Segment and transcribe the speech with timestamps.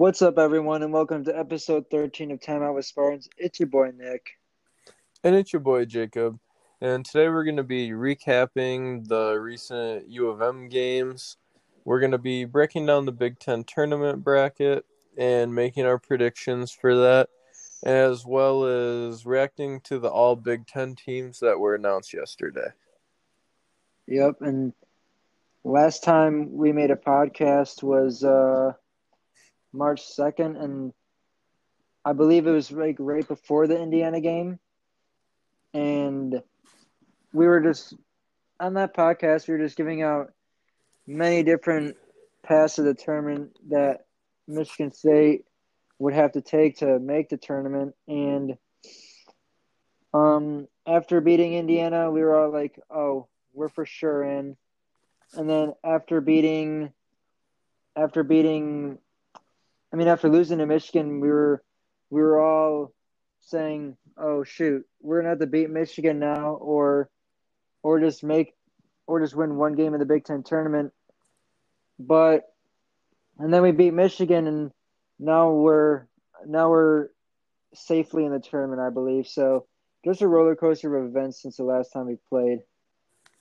[0.00, 3.28] What's up, everyone, and welcome to episode 13 of Time Out with Spartans.
[3.36, 4.30] It's your boy, Nick.
[5.24, 6.38] And it's your boy, Jacob.
[6.80, 11.36] And today we're going to be recapping the recent U of M games.
[11.84, 14.86] We're going to be breaking down the Big Ten tournament bracket
[15.18, 17.28] and making our predictions for that,
[17.82, 22.68] as well as reacting to the all Big Ten teams that were announced yesterday.
[24.06, 24.72] Yep, and
[25.62, 28.72] last time we made a podcast was uh,
[29.72, 30.92] March 2nd, and
[32.04, 34.58] I believe it was like right before the Indiana game.
[35.72, 36.42] And
[37.32, 37.94] we were just
[38.58, 40.32] on that podcast, we were just giving out
[41.06, 41.96] many different
[42.42, 44.06] paths to tournament that
[44.46, 45.44] Michigan State
[45.98, 47.94] would have to take to make the tournament.
[48.08, 48.56] And
[50.12, 54.56] um, after beating Indiana, we were all like, oh, we're for sure in.
[55.34, 56.92] And then after beating,
[57.96, 58.98] after beating,
[59.92, 61.62] I mean, after losing to Michigan, we were,
[62.10, 62.92] we were all
[63.40, 67.10] saying, oh shoot, we're gonna have to beat Michigan now, or,
[67.82, 68.54] or just make,
[69.06, 70.92] or just win one game in the Big Ten tournament.
[71.98, 72.44] But,
[73.38, 74.70] and then we beat Michigan, and
[75.18, 76.06] now we're
[76.46, 77.08] now we're
[77.74, 79.26] safely in the tournament, I believe.
[79.26, 79.66] So
[80.04, 82.60] just a roller coaster of events since the last time we played.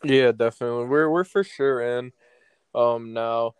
[0.03, 0.85] Yeah, definitely.
[0.85, 2.11] We're we're for sure in
[2.75, 3.55] um now.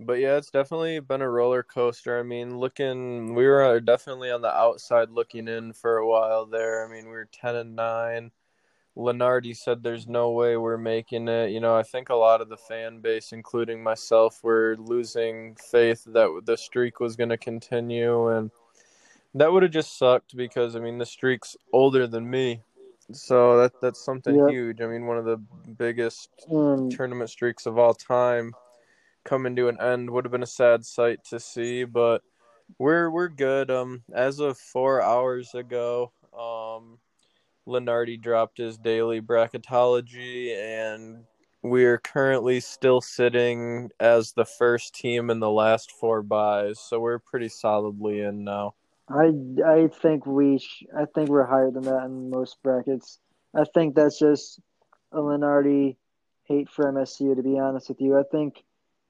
[0.00, 2.18] But yeah, it's definitely been a roller coaster.
[2.18, 6.46] I mean, looking we were uh, definitely on the outside looking in for a while
[6.46, 6.84] there.
[6.84, 8.30] I mean, we were 10 and 9.
[8.96, 11.50] Lunardi said there's no way we're making it.
[11.50, 16.04] You know, I think a lot of the fan base including myself were losing faith
[16.06, 18.50] that the streak was going to continue and
[19.34, 22.62] that would have just sucked because I mean, the streak's older than me.
[23.12, 24.48] So that that's something Yep.
[24.48, 24.80] huge.
[24.80, 25.38] I mean, one of the
[25.76, 28.54] biggest And tournament streaks of all time
[29.24, 32.22] coming to an end would have been a sad sight to see, but
[32.78, 33.70] we're we're good.
[33.70, 36.98] Um, as of four hours ago, um,
[37.66, 41.24] Lunardi dropped his daily bracketology, and
[41.62, 47.18] we're currently still sitting as the first team in the last four buys, so we're
[47.18, 48.74] pretty solidly in now.
[49.08, 49.32] I
[49.64, 53.18] I think we sh- I think we're higher than that in most brackets.
[53.54, 54.60] I think that's just
[55.12, 55.96] a Lunardi
[56.44, 57.36] hate for MSU.
[57.36, 58.62] To be honest with you, I think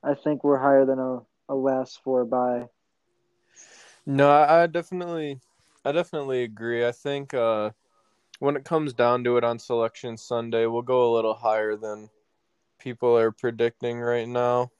[0.04, 2.68] I think we're higher than a, a last four by.
[4.06, 5.40] No, I, I definitely,
[5.84, 6.86] I definitely agree.
[6.86, 7.70] I think uh,
[8.38, 12.10] when it comes down to it on Selection Sunday, we'll go a little higher than
[12.78, 14.70] people are predicting right now.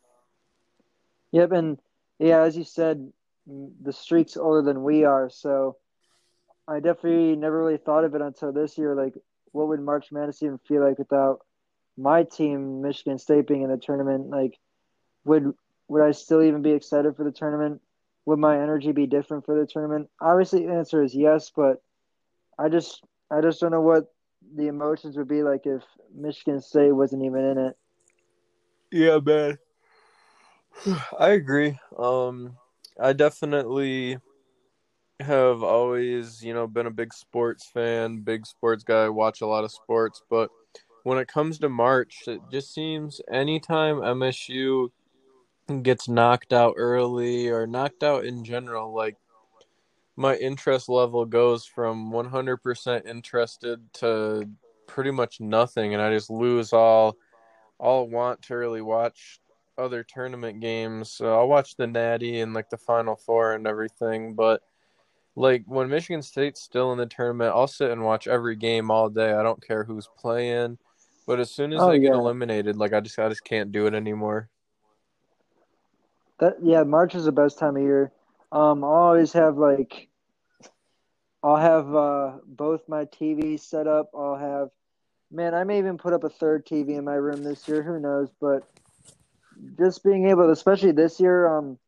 [1.32, 1.78] Yep, and
[2.18, 3.10] yeah, as you said,
[3.46, 5.76] the streak's older than we are, so
[6.68, 8.94] I definitely never really thought of it until this year.
[8.94, 9.14] Like,
[9.52, 11.40] what would March Madness even feel like without
[11.96, 14.28] my team, Michigan State, being in the tournament?
[14.28, 14.58] Like,
[15.24, 15.54] would
[15.88, 17.80] would I still even be excited for the tournament?
[18.26, 20.08] Would my energy be different for the tournament?
[20.20, 21.82] Obviously, the answer is yes, but
[22.58, 24.12] I just I just don't know what
[24.56, 25.82] the emotions would be like if
[26.14, 27.76] Michigan State wasn't even in it.
[28.90, 29.58] Yeah, man.
[31.18, 31.78] I agree.
[31.98, 32.56] Um,
[33.00, 34.18] I definitely
[35.20, 39.64] have always, you know, been a big sports fan, big sports guy, watch a lot
[39.64, 40.50] of sports, but
[41.04, 44.90] when it comes to March, it just seems anytime MSU
[45.82, 49.16] gets knocked out early or knocked out in general, like
[50.16, 54.48] my interest level goes from 100% interested to
[54.86, 57.16] pretty much nothing and I just lose all
[57.78, 59.40] all want to really watch
[59.76, 61.10] other tournament games.
[61.10, 64.62] So I'll watch the Natty and like the Final Four and everything, but
[65.36, 69.08] like when Michigan State's still in the tournament, I'll sit and watch every game all
[69.08, 69.32] day.
[69.32, 70.78] I don't care who's playing.
[71.26, 73.86] But as soon as Oh, they get eliminated, like I just I just can't do
[73.86, 74.48] it anymore.
[76.40, 78.12] That yeah, March is the best time of year.
[78.50, 80.08] Um, I'll always have like,
[81.42, 84.10] I'll have uh both my TVs set up.
[84.14, 84.70] I'll have,
[85.30, 87.82] man, I may even put up a third TV in my room this year.
[87.82, 88.30] Who knows?
[88.40, 88.68] But
[89.78, 91.78] just being able, to, especially this year, um,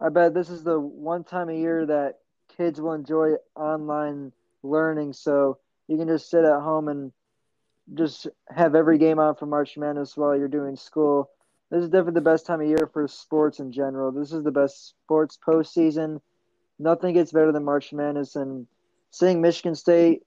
[0.00, 2.18] I bet this is the one time of year that
[2.56, 4.32] kids will enjoy online
[4.62, 5.12] learning.
[5.12, 7.12] So you can just sit at home and
[7.94, 11.30] just have every game on for March Madness while you're doing school
[11.70, 14.12] this is definitely the best time of year for sports in general.
[14.12, 16.20] This is the best sports postseason.
[16.78, 18.66] Nothing gets better than March Madness and
[19.10, 20.22] seeing Michigan State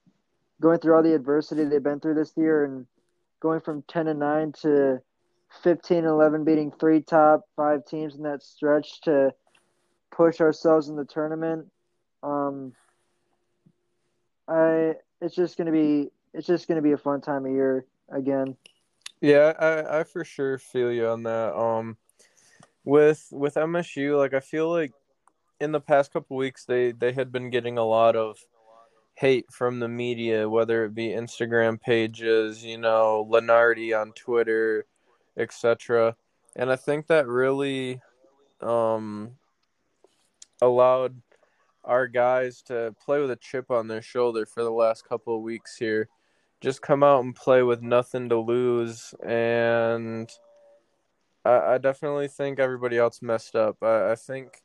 [0.62, 2.86] going through all the adversity they've been through this year and
[3.40, 5.02] going from 10 and 9 to
[5.64, 9.34] 15 and 11 beating three top 5 teams in that stretch to
[10.12, 11.68] push ourselves in the tournament.
[12.22, 12.74] Um
[14.48, 17.52] I it's just going to be it's just going to be a fun time of
[17.52, 18.58] year again.
[19.22, 21.56] Yeah, I, I for sure feel you on that.
[21.56, 21.98] Um,
[22.86, 24.94] with with MSU, like I feel like
[25.60, 28.38] in the past couple weeks they they had been getting a lot of
[29.16, 34.86] hate from the media, whether it be Instagram pages, you know, Lunardi on Twitter,
[35.38, 36.16] etc.
[36.56, 38.00] And I think that really
[38.62, 39.32] um,
[40.62, 41.22] allowed
[41.84, 45.42] our guys to play with a chip on their shoulder for the last couple of
[45.42, 46.08] weeks here.
[46.62, 49.14] Just come out and play with nothing to lose.
[49.26, 50.30] And
[51.46, 53.78] I, I definitely think everybody else messed up.
[53.82, 54.62] I, I think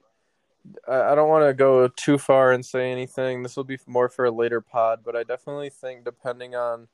[0.89, 3.43] I don't want to go too far and say anything.
[3.43, 6.89] This will be more for a later pod, but I definitely think depending on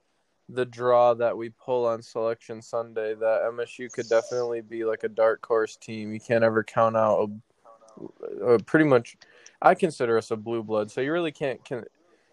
[0.48, 5.08] the draw that we pull on Selection Sunday, that MSU could definitely be like a
[5.08, 6.12] dark horse team.
[6.12, 7.30] You can't ever count out
[8.42, 9.16] a, a pretty much.
[9.62, 11.84] I consider us a blue blood, so you really can't can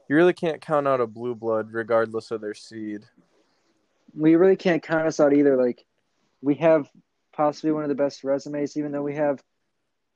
[0.10, 3.04] you really can't count out a blue blood regardless of their seed.
[4.16, 5.58] We really can't count us out either.
[5.58, 5.86] Like
[6.42, 6.90] we have
[7.34, 9.44] possibly one of the best resumes, even though we have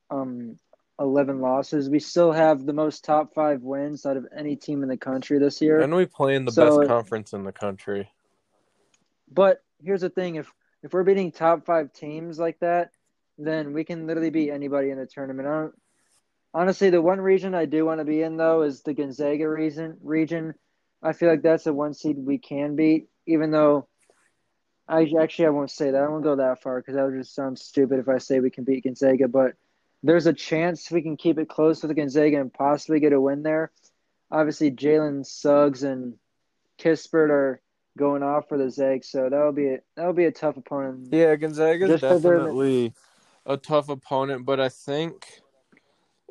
[0.10, 0.58] um
[1.00, 1.90] 11 losses.
[1.90, 5.40] We still have the most top five wins out of any team in the country
[5.40, 5.82] this year.
[5.82, 8.10] And we play in the so, best conference in the country.
[9.32, 10.52] But here's the thing if
[10.84, 12.92] if we're beating top five teams like that,
[13.38, 15.74] then we can literally beat anybody in the tournament.
[16.54, 19.98] Honestly, the one region I do want to be in though is the Gonzaga region.
[20.02, 20.54] Region,
[21.02, 23.88] I feel like that's the one seed we can beat, even though
[24.88, 26.04] I actually I won't say that.
[26.04, 28.50] I won't go that far because that would just sound stupid if I say we
[28.50, 29.28] can beat Gonzaga.
[29.28, 29.54] But
[30.04, 33.22] there's a chance we can keep it close with the Gonzaga and possibly get a
[33.22, 33.72] win there.
[34.30, 36.16] Obviously, Jalen Suggs and
[36.80, 37.62] Kispert are
[37.98, 41.10] going off for the Zags, so that'll be a, that'll be a tough opponent.
[41.12, 42.94] Yeah, Gonzaga is definitely
[43.46, 45.42] a tough opponent, but I think,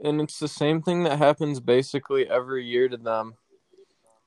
[0.03, 3.35] and it's the same thing that happens basically every year to them.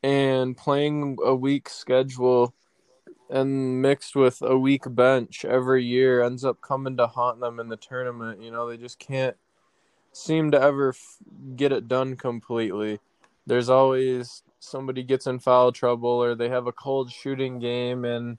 [0.04, 2.54] And playing a weak schedule
[3.30, 7.70] and mixed with a weak bench every year ends up coming to haunt them in
[7.70, 8.42] the tournament.
[8.42, 9.36] You know, they just can't
[10.12, 11.18] seem to ever f-
[11.56, 13.00] get it done completely.
[13.48, 18.38] There's always somebody gets in foul trouble or they have a cold shooting game and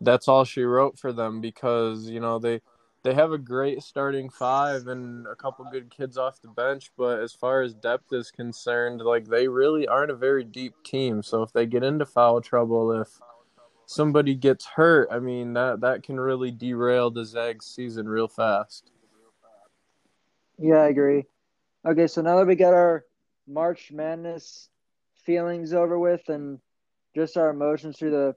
[0.00, 2.60] that's all she wrote for them because, you know, they
[3.06, 7.20] they have a great starting five and a couple good kids off the bench, but
[7.20, 11.22] as far as depth is concerned, like they really aren't a very deep team.
[11.22, 13.08] So if they get into foul trouble, if
[13.86, 18.90] somebody gets hurt, I mean that that can really derail the Zags season real fast.
[20.58, 21.26] Yeah, I agree.
[21.86, 23.04] Okay, so now that we got our
[23.46, 24.68] March Madness
[25.24, 26.58] feelings over with and
[27.14, 28.34] just our emotions through the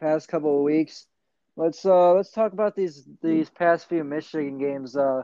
[0.00, 1.06] past couple of weeks,
[1.60, 4.96] let's uh let's talk about these these past few Michigan games.
[4.96, 5.22] Uh,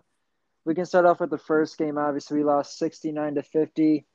[0.65, 1.99] we can start off with the first game.
[1.99, 4.07] Obviously, we lost sixty nine to fifty.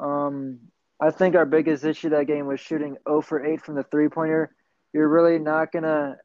[0.00, 0.58] Um,
[1.00, 4.08] I think our biggest issue that game was shooting 0 for 8 from the three
[4.08, 4.54] pointer
[4.92, 6.16] you're really not going to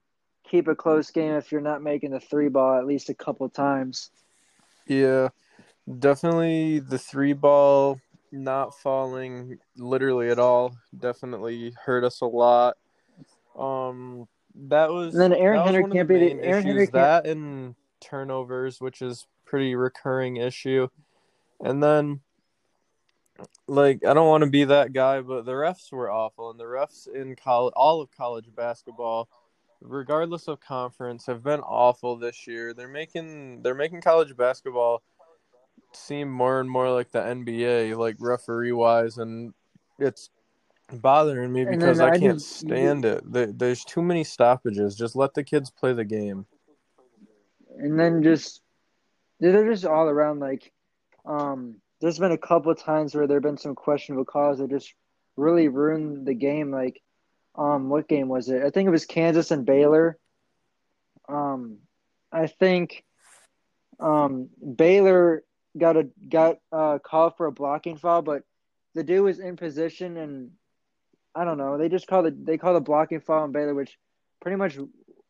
[0.50, 3.50] keep a close game if you're not making the three ball at least a couple
[3.50, 4.12] times.
[4.86, 5.30] Yeah,
[6.00, 8.00] definitely the three ball
[8.32, 12.76] not falling literally at all definitely hurt us a lot.
[13.58, 14.28] Um,
[14.68, 19.02] that was and then Aaron Henry can't be the Aaron Henry that and turnovers, which
[19.02, 20.88] is pretty recurring issue,
[21.62, 22.22] and then
[23.68, 26.66] like I don't want to be that guy, but the refs were awful, and the
[26.66, 29.30] refs in college, all of college basketball,
[29.82, 32.74] regardless of conference, have been awful this year.
[32.74, 35.04] They're making they're making college basketball
[35.94, 39.54] seem more and more like the NBA, like referee wise, and
[40.00, 40.30] it's
[40.92, 43.24] bothering me because I, I, can't stand it.
[43.58, 44.96] There's too many stoppages.
[44.96, 46.46] Just let the kids play the game.
[47.78, 48.62] And then just
[49.40, 50.72] they're just all around like
[51.26, 54.70] um there's been a couple of times where there have been some questionable calls that
[54.70, 54.94] just
[55.36, 56.72] really ruined the game.
[56.72, 57.02] Like,
[57.56, 58.64] um, what game was it?
[58.64, 60.18] I think it was Kansas and Baylor.
[61.28, 61.80] Um,
[62.32, 63.04] I think,
[64.00, 65.44] um, Baylor
[65.78, 68.44] got a got a call for a blocking foul, but
[68.94, 70.52] the dude was in position and
[71.38, 71.78] I don't know.
[71.78, 73.98] They just called the They called the blocking foul on Baylor, which
[74.42, 74.78] pretty much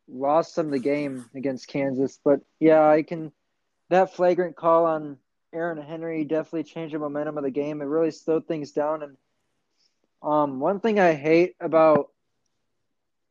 [0.07, 2.17] lost them the game against Kansas.
[2.23, 3.33] But yeah, I can.
[3.89, 5.17] That flagrant call on
[5.53, 7.81] Aaron Henry definitely changed the momentum of the game.
[7.81, 9.03] It really slowed things down.
[9.03, 9.17] And
[10.21, 12.11] um, one thing I hate about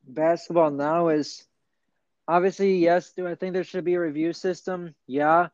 [0.07, 1.45] basketball now is
[2.29, 4.95] obviously, yes, do I think there should be a review system?
[5.07, 5.49] Yeah.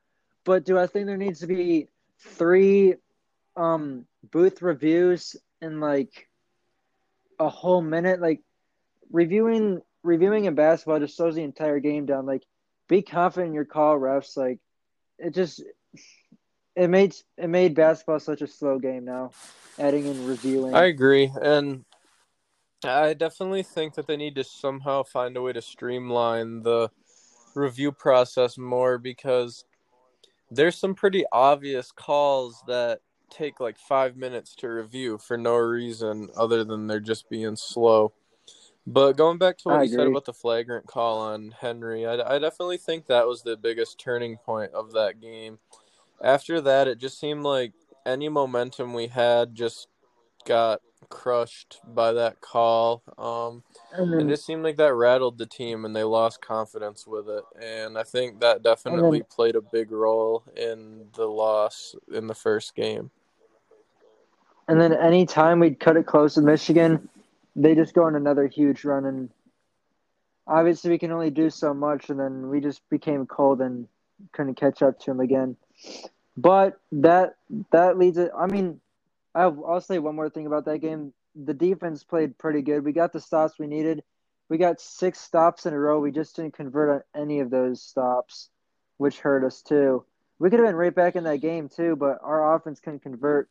[0.45, 1.89] But do I think there needs to be
[2.19, 2.95] three
[3.57, 6.29] um, booth reviews and like
[7.43, 8.21] a whole minute?
[8.21, 8.41] Like
[9.11, 12.27] reviewing reviewing in basketball just slows the entire game down.
[12.27, 12.43] Like
[12.89, 14.37] be confident in your call, refs.
[14.37, 14.59] Like
[15.19, 15.63] it just
[16.77, 19.33] it made it made basketball such a slow game now.
[19.79, 21.85] Adding in reviewing, I agree, and
[22.85, 26.91] I definitely think that they need to somehow find a way to streamline the
[27.55, 29.65] review process more because
[30.51, 33.01] there's some pretty obvious calls that
[33.33, 38.13] take like five minutes to review for no reason other than they're just being slow.
[38.87, 42.37] But going back to what I you said about the flagrant call on Henry, I,
[42.37, 45.59] I definitely think that was the biggest turning point of that game.
[46.23, 47.73] After that, it just seemed like
[48.05, 49.89] any momentum we had just
[50.45, 53.03] got crushed by that call.
[53.19, 53.63] Um,
[54.19, 57.45] And it just seemed like that rattled the team and they lost confidence with it.
[57.61, 62.75] And I think that definitely played a big role in the loss in the first
[62.75, 63.11] game.
[64.73, 67.11] And then anytime we'd cut it close with Michigan,
[67.55, 69.05] they just go on another huge run.
[69.05, 69.29] And
[70.47, 72.09] obviously, we can only do so much.
[72.09, 73.87] And then we just became cold and
[74.33, 75.59] couldn't catch up to them again.
[76.39, 77.35] But that
[77.71, 78.31] that leads it.
[78.35, 78.81] I mean,
[79.35, 81.13] I'll, I'll say one more thing about that game.
[81.35, 82.83] The defense played pretty good.
[82.83, 84.03] We got the stops we needed.
[84.49, 86.01] We got six stops in a row.
[86.01, 88.49] We just didn't convert on any of those stops,
[88.97, 90.07] which hurt us too.
[90.39, 93.51] We could have been right back in that game too, but our offense couldn't convert.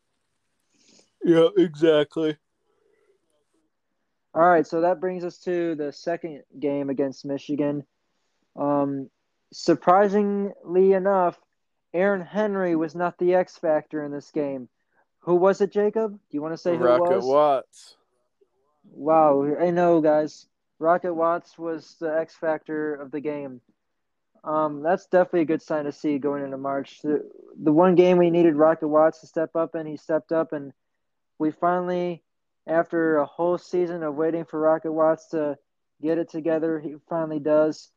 [1.24, 2.38] Yeah, exactly.
[4.34, 7.86] All right, so that brings us to the second game against Michigan.
[8.56, 9.10] Um,
[9.52, 11.38] surprisingly enough,
[11.94, 14.70] Aaron Henry was not the X factor in this game.
[15.22, 16.14] Who was it, Jacob?
[16.14, 17.26] Do you want to say who Rocket it was?
[17.26, 17.96] Watts.
[18.92, 20.48] Wow, I know, guys.
[20.80, 23.62] Rocket Watts was the X factor of the game.
[24.44, 27.02] Um, that's definitely a good sign to see going into March.
[27.04, 27.30] The,
[27.62, 30.74] the one game we needed Rocket Watts to step up and he stepped up, and
[31.42, 32.22] we finally,
[32.68, 35.58] after a whole season of waiting for Rocket Watts to
[36.00, 37.90] get it together, he finally does.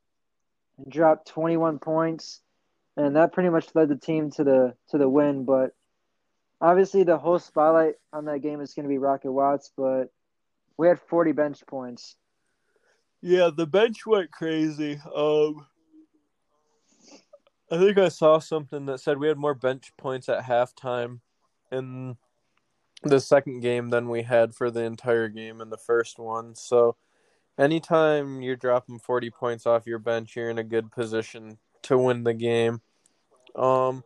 [0.79, 2.41] And dropped 21 points,
[2.97, 5.45] and that pretty much led the team to the to the win.
[5.45, 5.73] But
[6.61, 10.07] obviously, the whole spotlight on that game is going to be Rocket Watts, but
[10.79, 12.17] we had 40 bench points.
[13.21, 14.99] Yeah, the bench went crazy.
[15.15, 15.67] Um,
[17.71, 21.21] I think I saw something that said we had more bench points at halftime
[21.71, 22.17] in
[23.05, 26.55] the second game than we had for the entire game in the first one.
[26.55, 26.97] So,
[27.59, 32.25] anytime you're dropping 40 points off your bench, you're in a good position to win
[32.25, 32.81] the game.
[33.55, 34.05] Um,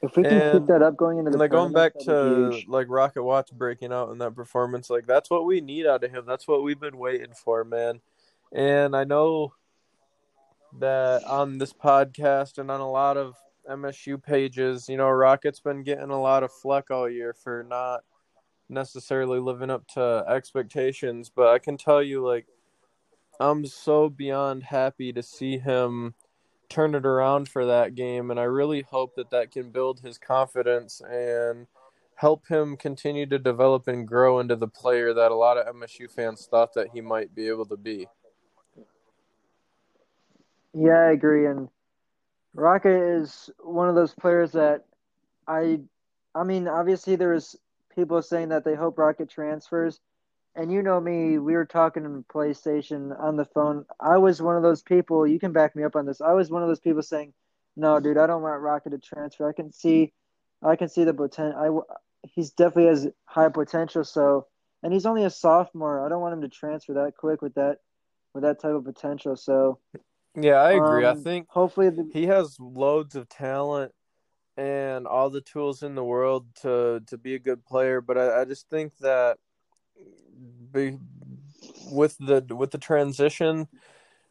[0.00, 2.62] If we can And- keep that up going into the and like going back to
[2.68, 6.10] like Rocket Watts breaking out in that performance, like that's what we need out of
[6.12, 6.24] him.
[6.24, 8.00] That's what we've been waiting for, man.
[8.52, 9.54] And I know
[10.78, 13.34] that on this podcast and on a lot of
[13.68, 18.04] MSU pages, you know, Rocket's been getting a lot of fleck all year for not
[18.68, 22.46] necessarily living up to expectations, but I can tell you like
[23.40, 26.14] I'm so beyond happy to see him
[26.68, 30.18] turn it around for that game and I really hope that that can build his
[30.18, 31.66] confidence and
[32.16, 36.10] help him continue to develop and grow into the player that a lot of MSU
[36.10, 38.06] fans thought that he might be able to be.
[40.74, 41.46] Yeah, I agree.
[41.46, 41.68] And
[42.54, 44.84] Rocket is one of those players that
[45.46, 45.80] I,
[46.34, 47.56] I mean, obviously there was
[47.98, 50.00] people saying that they hope Rocket transfers,
[50.54, 53.84] and you know me, we were talking on PlayStation on the phone.
[54.00, 55.26] I was one of those people.
[55.26, 56.20] You can back me up on this.
[56.20, 57.32] I was one of those people saying,
[57.76, 59.48] "No, dude, I don't want Rocket to transfer.
[59.48, 60.12] I can see,
[60.62, 61.84] I can see the potential.
[61.84, 64.04] I, he's definitely has high potential.
[64.04, 64.46] So,
[64.82, 66.04] and he's only a sophomore.
[66.06, 67.78] I don't want him to transfer that quick with that,
[68.32, 69.34] with that type of potential.
[69.36, 69.80] So,
[70.36, 71.04] Yeah, I agree.
[71.04, 73.92] I um, think hopefully the, he has loads of talent
[74.58, 78.40] and all the tools in the world to to be a good player but i,
[78.40, 79.38] I just think that
[80.72, 80.98] be,
[81.92, 83.68] with the with the transition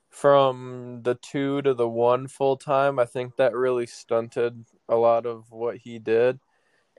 [0.09, 5.25] from the two to the one full time i think that really stunted a lot
[5.25, 6.39] of what he did.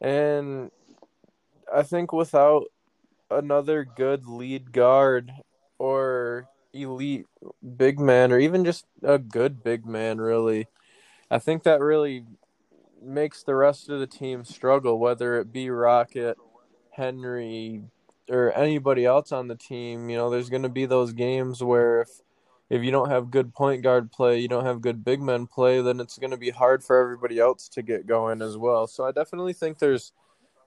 [0.01, 0.71] And
[1.73, 2.65] i think without
[3.31, 5.33] another good lead guard
[5.79, 7.27] or elite
[7.77, 10.67] big man or even just a good big man really
[11.31, 12.25] i think that really
[13.03, 16.37] makes the rest of the team struggle, whether it be Rocket,
[16.91, 17.83] Henry,
[18.29, 20.11] or anybody else on the team.
[20.11, 22.09] You know, there's going to be those games where if
[22.71, 25.81] if you don't have good point guard play, you don't have good big men play,
[25.81, 28.87] then it's going to be hard for everybody else to get going as well.
[28.87, 30.13] So I definitely think there's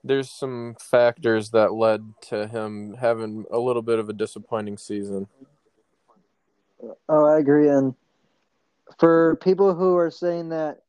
[0.04, 5.28] there's some factors that led to him having a little bit of a disappointing season.
[7.08, 7.68] Oh, I agree.
[7.68, 7.94] And
[8.98, 10.82] for people who are saying that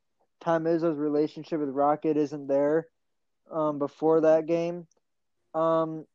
[0.44, 2.88] Tom Izzo's relationship with Rocket isn't there
[3.50, 4.88] um, before that game,
[5.54, 6.06] um,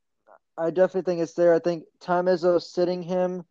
[0.56, 1.54] I definitely think it's there.
[1.54, 3.44] I think Tom Izzo sitting him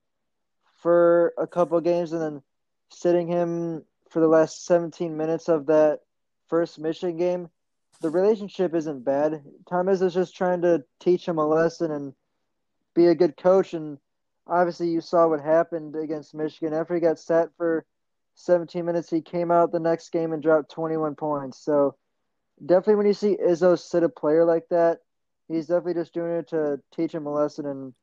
[0.79, 2.41] for a couple games and then
[2.89, 6.01] sitting him for the last 17 minutes of that
[6.47, 7.49] first Michigan game,
[8.01, 9.41] the relationship isn't bad.
[9.69, 12.13] Tom Izzo's just trying to teach him a lesson and
[12.93, 13.73] be a good coach.
[13.73, 13.97] And
[14.45, 17.85] obviously, you saw what happened against Michigan after he got sat for
[18.37, 19.09] 17 minutes.
[19.09, 21.59] He came out the next game and dropped 21 points.
[21.59, 21.95] So
[22.63, 24.99] definitely when you see Izzo sit a player like that,
[25.47, 27.93] he's definitely just doing it to teach him a lesson and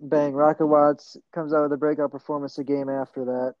[0.00, 3.54] bang, Rocket Watts comes out with a breakout performance a game after that.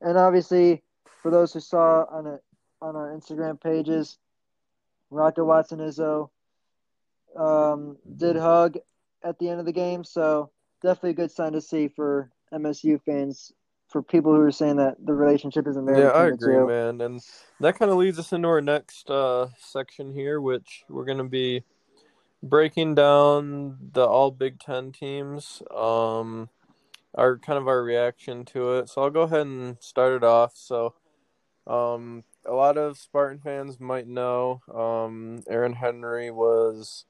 [0.00, 0.82] And obviously,
[1.22, 2.38] for those who saw on a,
[2.80, 4.18] on our Instagram pages,
[5.10, 6.30] Rocket Watts and Izzo
[7.36, 8.78] um, did hug
[9.22, 10.04] at the end of the game.
[10.04, 10.50] So
[10.82, 13.52] definitely a good sign to see for MSU fans
[13.92, 15.98] for people who are saying that the relationship isn't there.
[15.98, 17.00] Yeah, I agree, man.
[17.00, 17.20] And
[17.60, 21.24] that kind of leads us into our next uh, section here, which we're going to
[21.24, 21.62] be
[22.42, 26.48] breaking down the all Big Ten teams, um,
[27.14, 28.88] our kind of our reaction to it.
[28.88, 30.56] So I'll go ahead and start it off.
[30.56, 30.94] So,
[31.66, 37.04] um, a lot of Spartan fans might know um, Aaron Henry was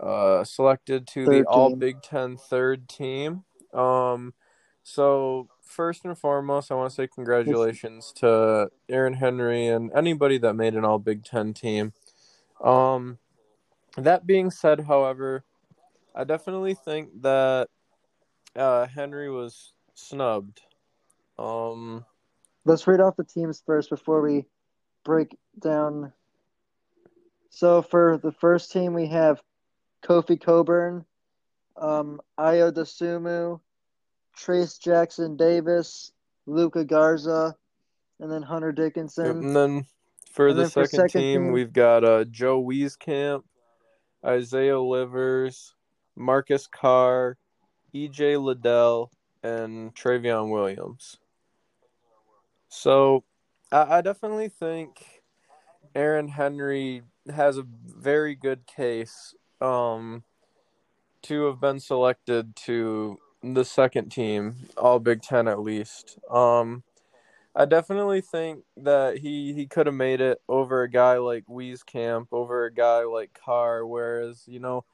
[0.00, 3.44] uh, selected to third the All Big Ten third team.
[3.74, 4.32] Um,
[4.82, 10.54] so first and foremost, I want to say congratulations to Aaron Henry and anybody that
[10.54, 11.92] made an All Big Ten team.
[12.62, 13.18] Um,
[13.96, 15.44] that being said, however,
[16.14, 17.68] I definitely think that
[18.56, 20.60] uh, Henry was snubbed.
[21.38, 22.04] Um,
[22.64, 24.46] Let's read off the teams first before we
[25.04, 26.12] break down.
[27.50, 29.40] So for the first team, we have
[30.02, 31.04] Kofi Cockburn,
[31.76, 33.60] um, Ayo Dosunmu,
[34.38, 36.12] Trayce Jackson Davis,
[36.46, 37.56] Luka Garza,
[38.20, 39.26] and then Hunter Dickinson.
[39.26, 39.86] And then
[40.30, 43.42] for and the then second, for second team, team, we've got uh, Joe Wieskamp,
[44.24, 45.74] Isaiah Livers,
[46.16, 47.36] Marcus Carr,
[47.94, 49.10] EJ Liddell,
[49.42, 51.18] and Trevion Williams.
[52.68, 53.24] So
[53.72, 55.22] I, I definitely think
[55.94, 57.02] Aaron Henry
[57.34, 60.22] has a very good case um,
[61.22, 66.18] to have been selected to the second team, all Big Ten at least.
[66.30, 66.82] Um,
[67.54, 72.28] I definitely think that he, he could have made it over a guy like Wieskamp,
[72.30, 74.84] over a guy like Carr, whereas, you know,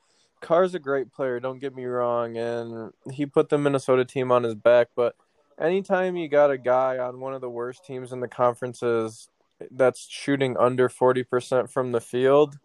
[0.40, 4.42] Carr's a great player, don't get me wrong, and he put the Minnesota team on
[4.42, 5.14] his back, but
[5.58, 9.28] anytime you got a guy on one of the worst teams in the conferences
[9.70, 12.58] that's shooting under 40% from the field,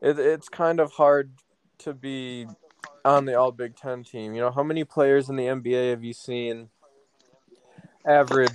[0.00, 1.32] it, it's kind of hard
[1.78, 2.46] to be
[3.04, 4.34] on the All Big Ten team.
[4.34, 6.68] You know, how many players in the NBA have you seen
[8.06, 8.52] average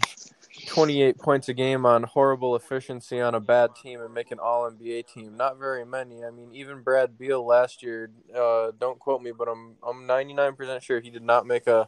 [0.67, 4.69] 28 points a game on horrible efficiency on a bad team and make an All
[4.69, 5.37] NBA team?
[5.37, 6.23] Not very many.
[6.23, 8.09] I mean, even Brad Beal last year.
[8.35, 11.87] Uh, don't quote me, but I'm I'm 99% sure he did not make a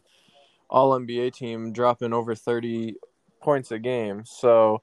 [0.70, 2.96] All NBA team, dropping over 30
[3.42, 4.24] points a game.
[4.26, 4.82] So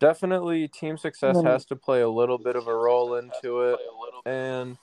[0.00, 3.78] definitely team success has to play a little bit of a role into it
[4.26, 4.76] and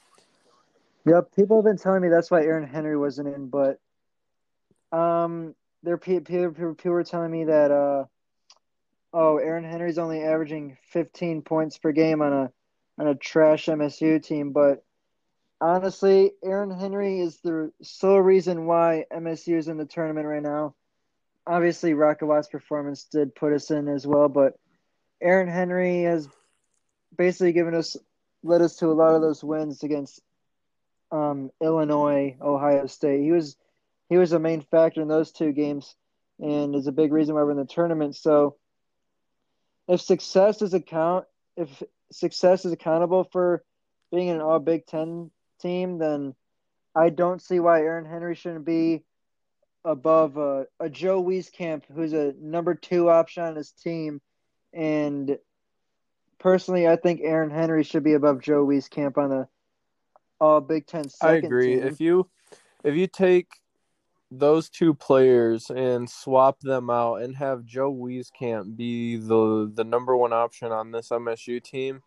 [1.05, 3.79] yep people have been telling me that's why aaron henry wasn't in but
[4.97, 8.05] um there people, people, were telling me that uh
[9.13, 12.51] oh aaron henry's only averaging 15 points per game on a
[12.99, 14.83] on a trash msu team but
[15.59, 20.75] honestly aaron henry is the sole reason why msu is in the tournament right now.
[21.45, 24.57] Obviously rocket performance did put us in as well but
[25.23, 26.27] Aaron Henry has
[27.17, 27.95] basically given us
[28.43, 30.21] led us to a lot of those wins against
[31.13, 33.21] um, Illinois, Ohio State.
[33.21, 33.55] He was
[34.09, 35.95] he was a main factor in those two games,
[36.39, 38.15] and is a big reason why we're in the tournament.
[38.15, 38.57] So,
[39.87, 43.63] if success is account if success is accountable for
[44.11, 46.35] being an All Big Ten team, then
[46.95, 49.03] I don't see why Aaron Henry shouldn't be
[49.85, 54.21] above a, a Joe Wieskamp, who's a number two option on his team
[54.73, 55.37] and
[56.39, 59.47] personally, I think Aaron Henry should be above Joe Wieskamp on the
[60.43, 61.05] All Big Ten.
[61.21, 61.75] I agree.
[61.75, 61.87] Team.
[61.87, 62.29] If you
[62.83, 63.47] if you take
[64.29, 70.17] those two players and swap them out and have Joe Wieskamp be the the number
[70.17, 72.03] one option on this MSU team,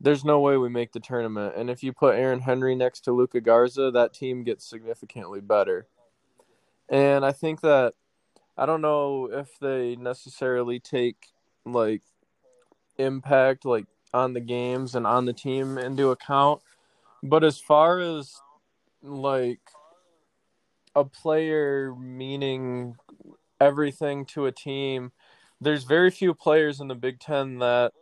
[0.00, 1.54] there's no way we make the tournament.
[1.56, 5.86] And if you put Aaron Henry next to Luka Garza, that team gets significantly better.
[6.88, 7.94] And I think that
[8.58, 11.28] I don't know if they necessarily take
[11.64, 12.02] like
[12.98, 16.60] impact like on the games and on the team into account.
[17.28, 18.40] But as far as
[19.02, 19.60] like
[20.94, 22.96] a player meaning
[23.60, 25.12] everything to a team,
[25.60, 27.92] there's very few players in the Big Ten that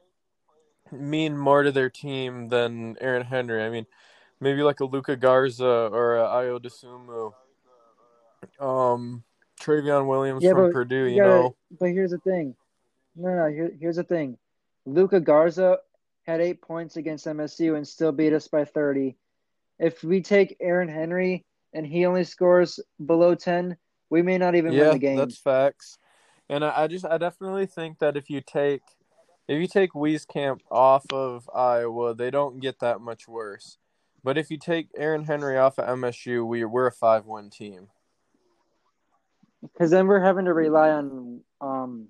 [0.92, 3.62] mean more to their team than Aaron Henry.
[3.62, 3.87] I mean,
[4.40, 7.32] maybe like a Luka Garza or a Ayo Dosunmu.
[8.60, 9.24] Um,
[9.60, 11.56] Trevion Williams yeah, from Purdue, you, know.
[11.78, 12.54] But here's the thing.
[13.16, 13.46] No, no.
[13.48, 14.37] Here, here's the thing.
[14.84, 15.78] Luka Garza
[16.24, 19.16] had eight points against MSU and still beat us by 30.
[19.78, 23.76] If we take Aaron Henry and he only scores below 10,
[24.10, 25.16] we may not even yeah, win the game.
[25.16, 25.98] that's facts.
[26.48, 28.82] And I, I just I definitely think that if you take
[29.48, 33.78] if you take Wieskamp off of Iowa, they don't get that much worse.
[34.22, 37.88] But if you take Aaron Henry off of MSU, we we're a five one team.
[39.60, 41.40] Because then we're having to rely on.
[41.60, 42.08] Um,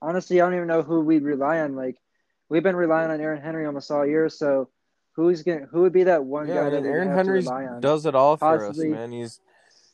[0.00, 1.74] honestly, I don't even know who we'd rely on.
[1.74, 1.96] Like,
[2.48, 4.28] we've been relying on Aaron Henry almost all year.
[4.28, 4.68] So,
[5.12, 5.66] who's going?
[5.70, 7.80] Who would be that one Yeah, guy that Aaron Henry to rely on?
[7.80, 9.12] does it all for Possibly- us, man.
[9.12, 9.40] He's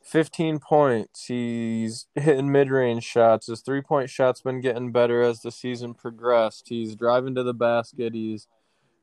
[0.03, 1.27] 15 points.
[1.27, 3.47] He's hitting mid-range shots.
[3.47, 6.69] His three-point shot's been getting better as the season progressed.
[6.69, 8.13] He's driving to the basket.
[8.15, 8.49] He's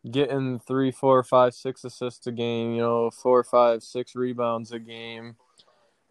[0.10, 2.74] getting three, four, five, six assists a game.
[2.74, 5.36] You know, four, five, six rebounds a game.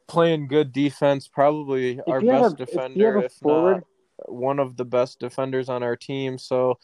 [0.07, 5.21] Playing good defense, probably our best a- defender, if forward- not one of the best
[5.21, 6.39] defenders on our team.
[6.39, 6.79] So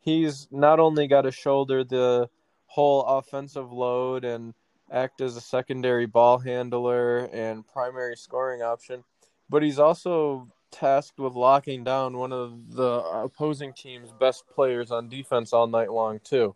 [0.00, 2.28] he's not only got to shoulder the
[2.66, 4.54] whole offensive load and
[4.90, 9.04] act as a secondary ball handler and primary scoring option,
[9.50, 15.08] but he's also tasked with locking down one of the opposing team's best players on
[15.08, 16.54] defense all night long too.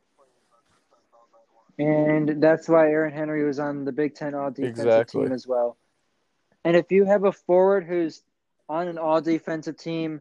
[1.78, 5.24] And that's why Aaron Henry was on the Big Ten All Defensive Exactly.
[5.24, 5.76] team as well.
[6.64, 8.22] And if you have a forward who's
[8.68, 10.20] on an All Defensive team,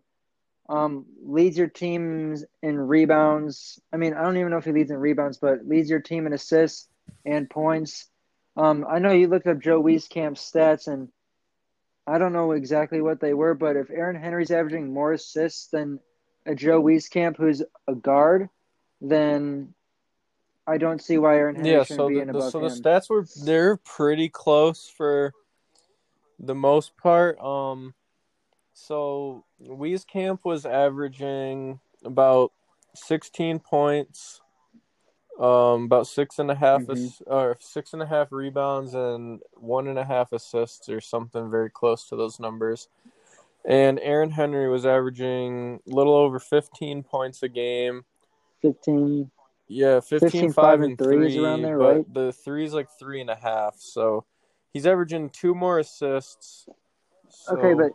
[0.71, 3.79] um, leads your teams in rebounds.
[3.91, 6.25] I mean, I don't even know if he leads in rebounds, but leads your team
[6.25, 6.87] in assists
[7.25, 8.09] and points.
[8.55, 11.09] Um, I know you looked up Joe Wieskamp's stats, and
[12.07, 15.99] I don't know exactly what they were, but if Aaron Henry's averaging more assists than
[16.45, 18.49] a Joe Wieskamp, who's a guard,
[19.01, 19.73] then
[20.65, 22.59] I don't see why Aaron Henry Yeah, shouldn't so be the, in the above so
[22.59, 22.69] him.
[22.69, 25.33] the stats were they're pretty close for
[26.39, 27.39] the most part.
[27.39, 27.93] Um,
[28.85, 32.51] so Wieskamp was averaging about
[32.95, 34.41] sixteen points,
[35.39, 36.91] um, about six and a half Mhm.
[36.91, 41.49] ass- or six and a half rebounds and one and a half assists or something
[41.49, 42.89] very close to those numbers.
[43.63, 48.05] And Aaron Henry was averaging a little over fifteen points a game.
[48.61, 49.31] 15.
[49.67, 52.13] Yeah, 15, 15, 5, five, and and three 3, is around there, but right?
[52.13, 53.79] the 3 is like three and a half.
[53.79, 54.25] So
[54.73, 56.67] he's averaging two more assists.
[57.29, 57.93] So, Okay, but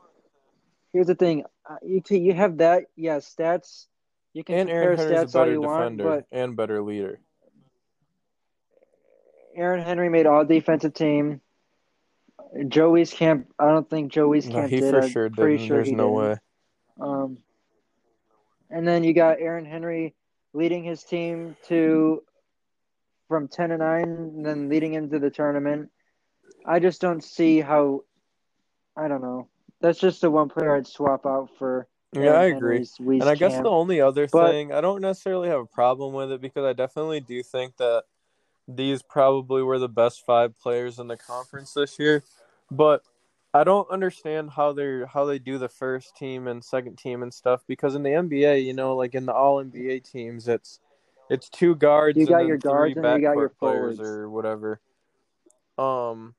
[0.96, 3.86] here's the thing: uh, you you have that, yeah, stats.
[4.32, 6.56] You can and compare Aaron Henry's a stats all better you want, defender but and
[6.56, 7.20] better leader.
[9.54, 11.40] Aaron Henry made all defensive team.
[12.68, 13.46] Joe Wieskamp.
[13.58, 14.90] I don't think Joe Wieskamp No, he did.
[14.90, 15.68] for I'm sure pretty didn't.
[15.68, 16.14] sure There's he no didn't.
[16.14, 16.36] way.
[17.00, 17.38] Um,
[18.70, 20.14] and then you got Aaron Henry
[20.54, 22.22] leading his team to
[23.28, 25.90] from ten to nine, and then leading into the tournament.
[26.64, 28.04] I just don't see how.
[28.96, 29.48] I don't know.
[29.80, 31.86] That's just the one player I'd swap out for.
[32.12, 32.80] Yeah, I agree.
[32.80, 33.20] Wieskamp.
[33.20, 36.32] And I guess the only other But- thing, I don't necessarily have a problem with
[36.32, 38.04] it because I definitely do think that
[38.68, 42.24] these probably were the best five players in the conference this year.
[42.70, 43.02] But
[43.54, 47.32] I don't understand how they how they do the first team and second team and
[47.32, 50.80] stuff because in the NBA, you know, like in the All NBA teams, it's
[51.28, 54.00] it's two guards You and got your guards and you got your players forwards.
[54.00, 54.80] or whatever,
[55.78, 56.34] um,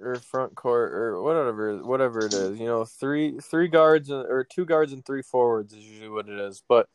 [0.00, 2.58] or front court or whatever whatever it is.
[2.58, 6.28] You know, three three guards and- or two guards and three forwards is usually what
[6.28, 6.62] it is.
[6.66, 6.88] But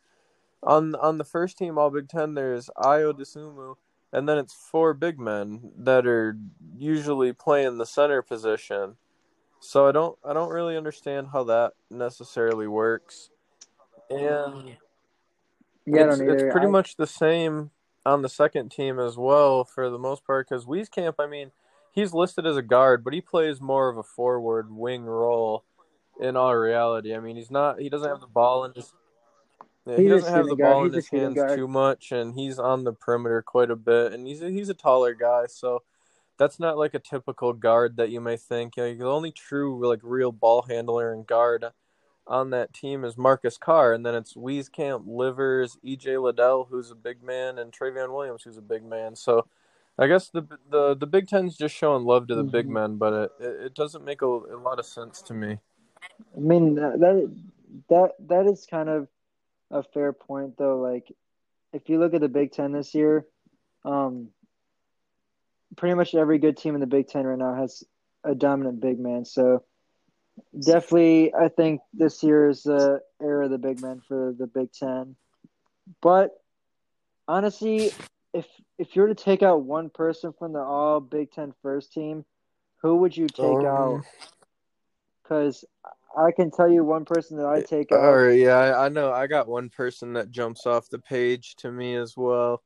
[0.64, 3.76] on on the first team All Big Ten, there's Ayo Dosunmu,
[4.14, 6.38] and then it's four big men that are
[6.78, 8.98] usually playing the center position.
[9.60, 13.30] So I don't I don't really understand how that necessarily works.
[14.10, 14.78] And
[15.86, 17.72] yeah, it's, it's pretty I- much the same
[18.06, 21.52] on the second team as well for the most part because Wieskamp, I mean,
[21.91, 25.63] he's listed as a guard, but he plays more of a forward wing role
[26.19, 27.15] in all reality.
[27.15, 28.93] I mean, he's not he doesn't have the ball in his
[29.86, 30.73] yeah, he doesn't have the guard.
[30.73, 31.58] ball in He's a his hands guard.
[31.58, 34.75] too much, and he's on the perimeter quite a bit, and he's a, he's a
[34.75, 35.82] taller guy, so
[36.38, 38.77] that's not like a typical guard that you may think.
[38.77, 41.65] Like, the only true like real ball handler and guard
[42.27, 46.95] on that team is Marcus Carr, and then it's Wieskamp, Livers, EJ Liddell, who's a
[46.95, 49.15] big man, and Trevion Williams, who's a big man.
[49.15, 49.47] So
[50.02, 52.70] I guess the the the Big Ten's just showing love to the big Mhm.
[52.72, 55.60] men, but it it doesn't make a, a lot of sense to me.
[56.36, 57.32] I mean that that
[57.90, 59.08] that that is kind of
[59.70, 60.80] a fair point though.
[60.80, 61.16] Like
[61.72, 63.28] if you look at the Big Ten this year,
[63.86, 64.30] um,
[65.78, 67.84] pretty much every good team in the Big Ten right now has
[68.24, 69.24] a dominant big man.
[69.24, 69.64] So
[70.60, 74.72] definitely, I think this year is the era of the big man for the Big
[74.74, 75.16] Ten.
[76.02, 76.32] But
[77.28, 77.92] honestly,
[78.34, 78.46] if
[78.78, 82.26] if you were to take out one person from the All Big Ten first team,
[82.82, 84.06] who would you take Um, out?
[85.24, 85.65] Because
[86.17, 88.04] I can tell you one person that I take out.
[88.04, 89.12] All right, yeah, I, I know.
[89.12, 92.62] I got one person that jumps off the page to me as well.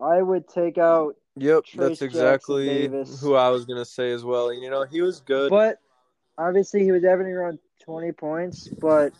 [0.00, 2.88] I would take out, Yep, Trayce that's exactly
[3.20, 4.52] who I was gonna say as well.
[4.52, 5.50] You know, he was good.
[5.50, 5.78] but
[6.38, 9.12] obviously he was averaging around twenty points, but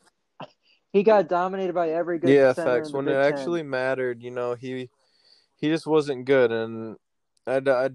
[0.93, 2.93] he got dominated by every good yeah, facts.
[2.93, 3.33] When Big it Ten.
[3.33, 4.89] actually mattered, you know, he
[5.57, 6.97] he just wasn't good, and
[7.47, 7.91] I, I,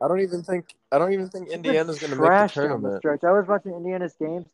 [0.00, 2.48] I don't even think I don't even think Indiana's going to make the down the
[2.48, 2.98] tournament.
[2.98, 3.24] stretch.
[3.24, 4.46] I was watching Indiana's games.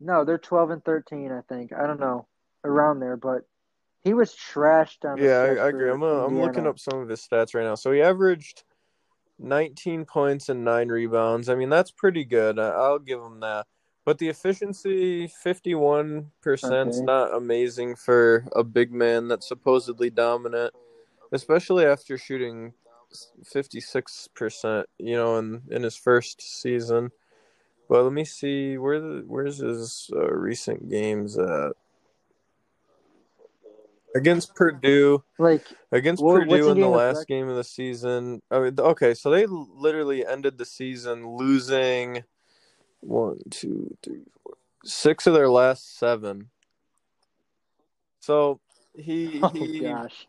[0.00, 1.30] No, they're twelve and thirteen.
[1.30, 2.26] I think I don't know
[2.64, 3.42] around there, but
[4.02, 5.60] he was trashed down the Yeah.
[5.60, 5.90] I, I agree.
[5.90, 7.74] I'm uh, I'm looking up some of his stats right now.
[7.74, 8.64] So he averaged
[9.38, 11.48] 19 points and nine rebounds.
[11.48, 12.58] I mean, that's pretty good.
[12.58, 13.66] I, I'll give him that.
[14.04, 20.72] But the efficiency, 51%, is not amazing for a big man that's supposedly dominant,
[21.32, 22.72] especially after shooting
[23.44, 27.10] 56%, you know, in, in his first season.
[27.88, 31.72] But let me see where the, where's his uh, recent games at.
[34.16, 38.42] Against Purdue, Like against Wha- what's Purdue in the last rec- game of the season.
[38.50, 42.24] I mean, okay, so they literally ended the season losing
[43.00, 46.50] one, two, three, four, six of their last seven.
[48.20, 48.60] So
[48.94, 50.26] he oh he gosh,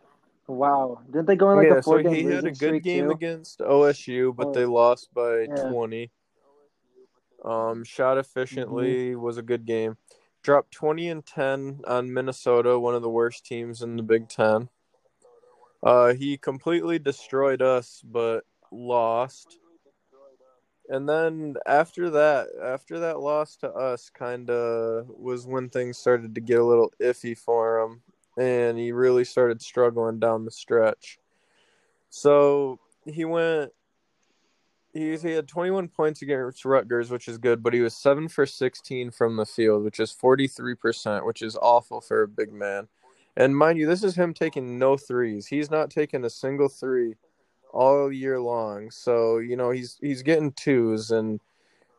[0.48, 1.02] wow!
[1.08, 3.06] Didn't they go in like yeah, a so four game he had a good game
[3.06, 3.12] too?
[3.12, 4.54] against OSU, but Oh.
[4.54, 5.70] they lost by Yeah.
[5.70, 6.12] twenty.
[7.44, 8.20] Um, shot Mm-hmm.
[8.20, 9.98] efficiently was a good game.
[10.44, 14.70] Dropped twenty and ten on Minnesota, one of the worst teams in the Big Ten.
[15.84, 19.58] Uh, he completely destroyed us, but lost.
[20.92, 26.36] And then after that, after that loss to us, kind of was when things started
[26.36, 28.02] to get a little iffy for him,
[28.38, 31.18] and he really started struggling down the stretch.
[32.10, 33.72] So he went.
[34.94, 38.46] He, he had 21 points against Rutgers, which is good, but he was 7 for
[38.46, 42.90] 16 from the field, which is 43%, which is awful for a big man.
[43.38, 45.48] And mind you, this is him taking no threes.
[45.48, 47.16] He's not taking a single three
[47.74, 48.92] all year long.
[48.92, 51.40] So, you know, he's he's getting twos and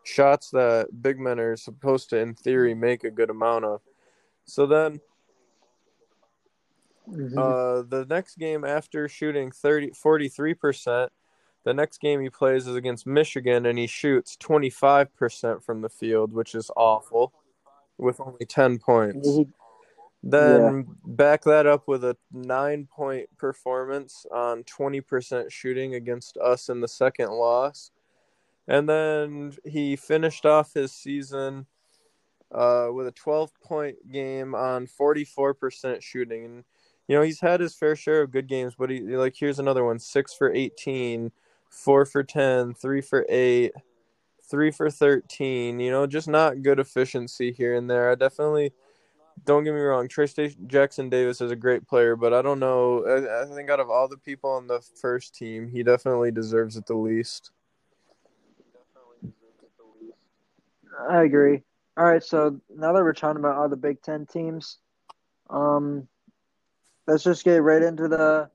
[0.04, 3.80] shots that big men are supposed to in theory make a good amount of.
[4.44, 5.00] So then
[7.08, 7.36] Mhm.
[7.36, 11.10] uh the next game after shooting 30 43%,
[11.64, 16.32] the next game he plays is against Michigan and he shoots 25% from the field,
[16.32, 17.32] which is awful
[17.98, 19.26] with only 10 points.
[19.28, 19.48] He-
[20.22, 26.80] Then back that up with a nine point performance on 20% shooting against us in
[26.80, 27.90] the second loss.
[28.68, 31.66] And then he finished off his season
[32.52, 36.44] uh, with a 12 point game on 44% shooting.
[36.44, 36.64] And,
[37.08, 39.84] you know, he's had his fair share of good games, but he, like, here's another
[39.84, 41.32] one six for 18,
[41.68, 43.72] four for 10, three for eight,
[44.48, 45.80] three for 13.
[45.80, 48.08] You know, just not good efficiency here and there.
[48.08, 48.72] I definitely
[49.44, 50.26] don't get me wrong, Trey
[50.66, 53.04] Jackson Davis is a great player, but I don't know.
[53.04, 56.76] I, I think out of all the people on the first team, he definitely deserves
[56.76, 57.50] it the least.
[61.08, 61.62] I agree.
[61.96, 64.78] All right, so now that we're talking about all the Big Ten teams,
[65.50, 66.08] um,
[67.06, 68.48] let's just get right into the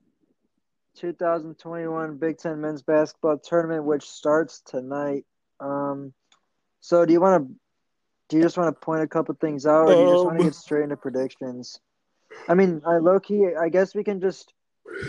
[0.98, 5.26] 2021 Big Ten Men's Basketball Tournament, which starts tonight.
[5.60, 6.14] Um,
[6.80, 7.56] so do you want to?
[8.30, 10.38] Do you just want to point a couple things out, or do you just want
[10.38, 10.48] to Um.
[10.50, 11.80] get straight into predictions?
[12.50, 13.48] I mean, I low key.
[13.60, 14.54] I guess we can just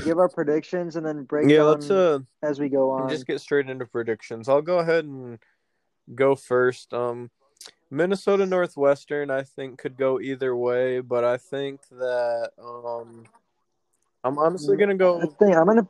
[0.05, 3.11] give our predictions and then break Yeah, down let's uh as we go on.
[3.11, 4.49] just get straight into predictions.
[4.49, 5.39] I'll go ahead and
[6.15, 6.93] go first.
[6.93, 7.31] Um,
[7.91, 13.25] Minnesota Northwestern, I think could go either way, but I think that um,
[14.23, 15.27] I'm honestly gonna I go.
[15.39, 15.89] think I'm gonna.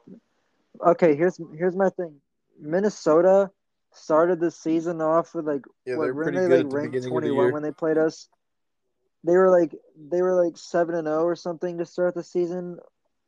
[0.86, 2.20] Okay, here's here's my thing.
[2.60, 3.50] Minnesota
[3.98, 7.52] started the season off with like Yeah, what weren't they good like ranked the 21
[7.52, 8.28] when they played us?
[9.24, 9.74] They were like
[10.10, 12.78] they were like seven and zero or something to start the season,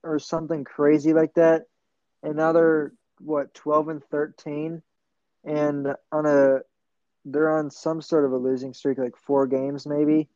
[0.02, 1.62] or something crazy like that,
[2.22, 4.82] and now they're what 12 and 13,
[5.44, 6.60] and on a
[7.24, 10.28] they're on some sort of a losing streak, like four games maybe.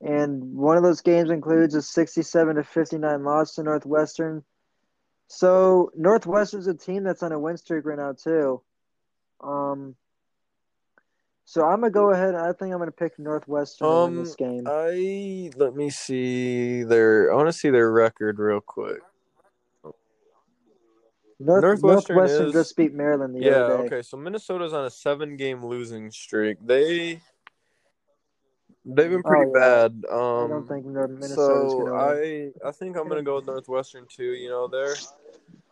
[0.00, 4.44] And one of those games includes a 67 to 59 loss to Northwestern.
[5.28, 8.60] So Northwestern's a team that's on a win streak right now too.
[9.40, 9.96] Um,
[11.44, 12.34] so I'm gonna go ahead.
[12.34, 14.64] I think I'm gonna pick Northwestern Um, this game.
[14.66, 17.32] I let me see their.
[17.32, 19.00] I want to see their record real quick.
[21.38, 23.86] North, Northwestern Northwestern is- just beat Maryland the Yeah, other day.
[23.96, 24.02] okay.
[24.02, 26.56] So Minnesota's on a seven-game losing streak.
[26.64, 27.20] They
[28.86, 29.88] they've been pretty Oh, yeah.
[29.88, 30.04] bad.
[30.10, 32.52] Um, I don't think Minnesota's so gonna win.
[32.64, 34.32] I I think I'm gonna go with Northwestern too.
[34.32, 34.96] You know they're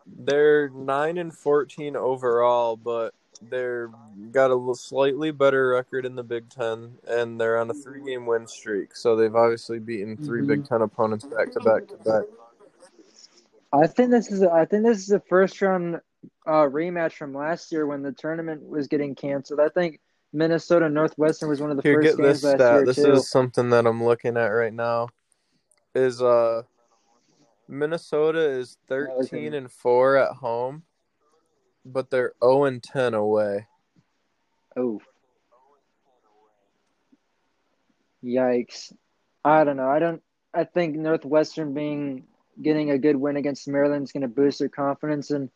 [0.06, 3.90] they're nine and fourteen overall, but they're
[4.30, 8.26] got a little slightly better record in the Big Ten, and they're on a three-game
[8.26, 8.94] win streak.
[8.96, 10.46] So they've obviously beaten 3 Mhm.
[10.46, 12.24] Big Ten opponents back to back to back.
[13.72, 14.42] I think this is.
[14.42, 16.00] A, I think this is a first round
[16.46, 19.60] uh, rematch from last year when the tournament was getting canceled.
[19.60, 20.00] I think
[20.32, 22.74] Minnesota Northwestern was one of the Here, first get games this last stat.
[22.74, 23.12] year This too.
[23.12, 25.08] is something that I'm looking at right now.
[25.94, 26.62] Is uh
[27.68, 30.82] Minnesota is 13 and 4 at home,
[31.84, 33.66] but they're 0 and 10 away.
[34.76, 35.00] Oh.
[38.24, 38.92] Yikes.
[39.44, 39.88] I don't know.
[39.88, 40.22] I don't
[40.54, 42.24] I think Northwestern being
[42.62, 45.50] getting a good win against Maryland is going to boost their confidence and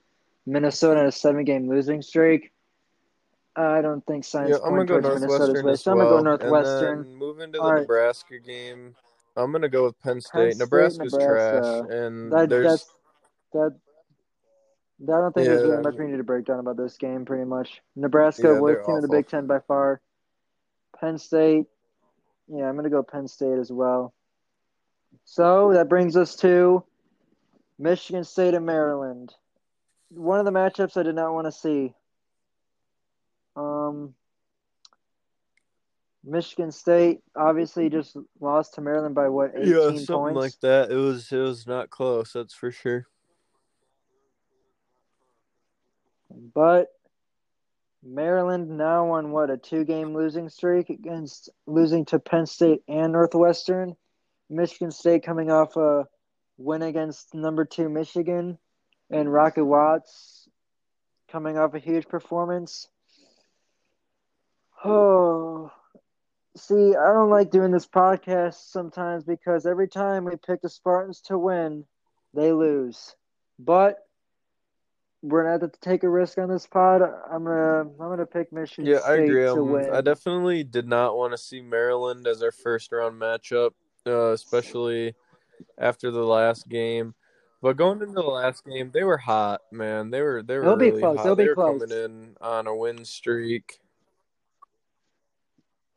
[0.44, 2.52] Minnesota in a seven game losing streak.
[3.54, 5.76] I don't think science Yeah, I'm gonna go Northwestern.
[5.76, 7.16] So I'm gonna go Northwestern.
[7.16, 7.80] Moving to the right.
[7.80, 8.94] Nebraska game,
[9.36, 10.52] I'm gonna go with Penn State.
[10.52, 11.86] State, Nebraska's Nebraska.
[11.88, 12.86] trash, and That, there's that's
[13.54, 13.76] that.
[15.00, 15.70] I don't think there's Yeah.
[15.70, 17.24] really much we need to break down about this game.
[17.24, 19.08] Pretty much, Nebraska, Yeah, worst team in the.
[19.08, 20.00] Big Ten by far.
[20.98, 21.66] Penn State,
[22.48, 24.12] yeah, I'm gonna go Penn State as well.
[25.24, 26.82] So that brings us to
[27.78, 29.34] Michigan State and Maryland.
[30.10, 31.94] One of the matchups I did not want to see.
[33.54, 34.14] Um,
[36.24, 40.36] Michigan State obviously just lost to Maryland by what, 18 yeah, something points?
[40.36, 40.90] like that.
[40.90, 42.32] It was it was not close.
[42.32, 43.06] That's for sure.
[46.54, 46.88] But
[48.02, 53.96] Maryland now on what a two-game losing streak against losing to Penn State and Northwestern.
[54.48, 56.06] Michigan State coming off a
[56.56, 58.58] win against number two Michigan,
[59.10, 60.48] and Rocket Watts
[61.30, 62.88] coming off a huge performance.
[64.84, 65.72] Oh,
[66.56, 71.20] see, I don't like doing this podcast sometimes because every time we pick the Spartans
[71.22, 71.84] to win,
[72.32, 73.16] they lose.
[73.58, 73.98] But
[75.22, 77.02] we're gonna have to take a risk on this pod.
[77.02, 79.42] I'm gonna I'm gonna pick Michigan Yeah, I State agree.
[79.42, 79.90] to Um, win.
[79.92, 83.70] I definitely did not want to see Maryland as our first round matchup,
[84.06, 85.14] uh, especially
[85.76, 87.14] after the last game.
[87.60, 90.10] But going into the last game, they were hot, man.
[90.10, 91.18] They were they were be really close.
[91.18, 91.36] hot.
[91.36, 91.80] Be they were close.
[91.82, 93.80] coming in on a win streak.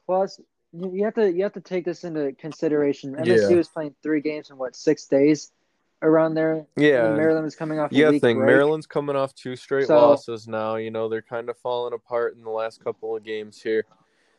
[0.08, 0.40] Plus,
[0.74, 3.14] you have to you have to take this into consideration.
[3.24, 3.36] Yeah.
[3.36, 5.52] MSU was playing three games in what six days,
[6.02, 6.66] around there.
[6.76, 7.92] Yeah, and Maryland was coming off.
[7.92, 8.48] Yeah, thing break.
[8.48, 10.76] Maryland's coming off two straight So- losses now.
[10.76, 13.86] You know they're kind of falling apart in the last couple of games here.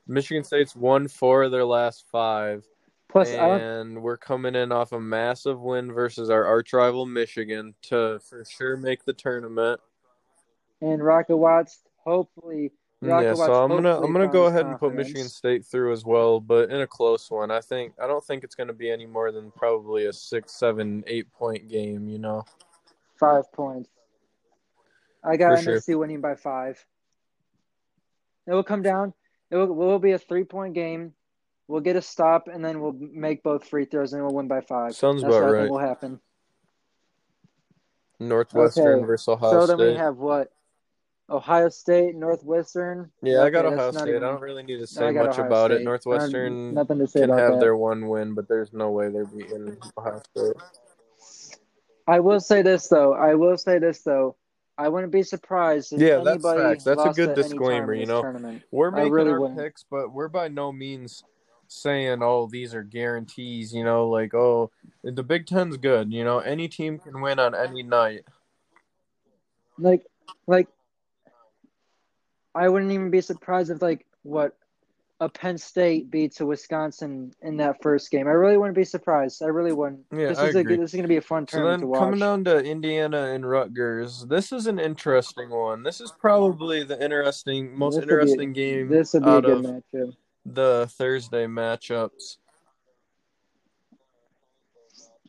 [0.07, 2.66] Michigan State's won four of their last five,
[3.09, 8.18] Plus, and we're coming in off a massive win versus our arch rival Michigan to
[8.29, 9.81] for sure make the tournament.
[10.81, 12.72] and Rocket Watts hopefully.
[13.04, 14.94] Yeah, so I'm gonna I'm gonna go ahead and put.
[14.94, 17.50] Michigan State through as well, but in a close one.
[17.50, 21.02] I think I don't think it's gonna be any more than probably a six, seven,
[21.08, 22.08] eight point game.
[22.08, 22.44] You know.
[23.18, 23.90] Five points.
[25.24, 25.98] I got For sure.
[25.98, 26.84] Winning by five.
[28.46, 29.14] It will come down.
[29.50, 31.12] It will, it will be a three point game.
[31.66, 34.60] We'll get a stop, and then we'll make both free throws, and we'll win by
[34.60, 34.94] five.
[34.94, 35.70] Sounds That's about right.
[35.70, 36.20] will happen.
[38.20, 39.92] Northwestern Okay, versus Ohio so then State.
[39.92, 40.52] we have what?
[41.32, 43.10] Ohio State, Northwestern.
[43.22, 44.08] Yeah, I got Okay, Ohio State.
[44.08, 45.82] even- I don't really need to say much Ohio about it.
[45.82, 47.60] Northwestern Nothing to say can have that.
[47.60, 50.56] their one win, but there's no way they're beating Ohio State.
[52.06, 53.14] I will say this though.
[53.14, 54.36] I will say this though.
[54.76, 56.84] I wouldn't be surprised if Yeah, that's facts.
[56.84, 58.22] That's a good disclaimer, you know.
[58.22, 58.62] Tournament.
[58.70, 59.58] We're making really our wouldn't.
[59.60, 61.24] picks, but we're by no means
[61.68, 64.70] saying, "Oh, these are guarantees." You know, like, "Oh,
[65.04, 68.24] the Big Ten's good." You know, any team can win on any night.
[69.78, 70.06] Like,
[70.46, 70.68] like,
[72.54, 74.56] I wouldn't even be surprised if like what
[75.20, 78.26] a Penn State beats a Wisconsin in that first game.
[78.26, 79.40] I really wouldn't be surprised.
[79.42, 80.00] I really wouldn't.
[80.12, 80.74] Yeah, this I is agree.
[80.74, 82.00] a, this is going to be a fun So then, to watch.
[82.00, 85.84] coming down to Indiana and Rutgers, this is an interesting one.
[85.84, 89.64] This is probably the interesting, most This interesting game this would be a good of
[89.64, 90.16] matchup.
[90.44, 92.38] the Thursday matchups.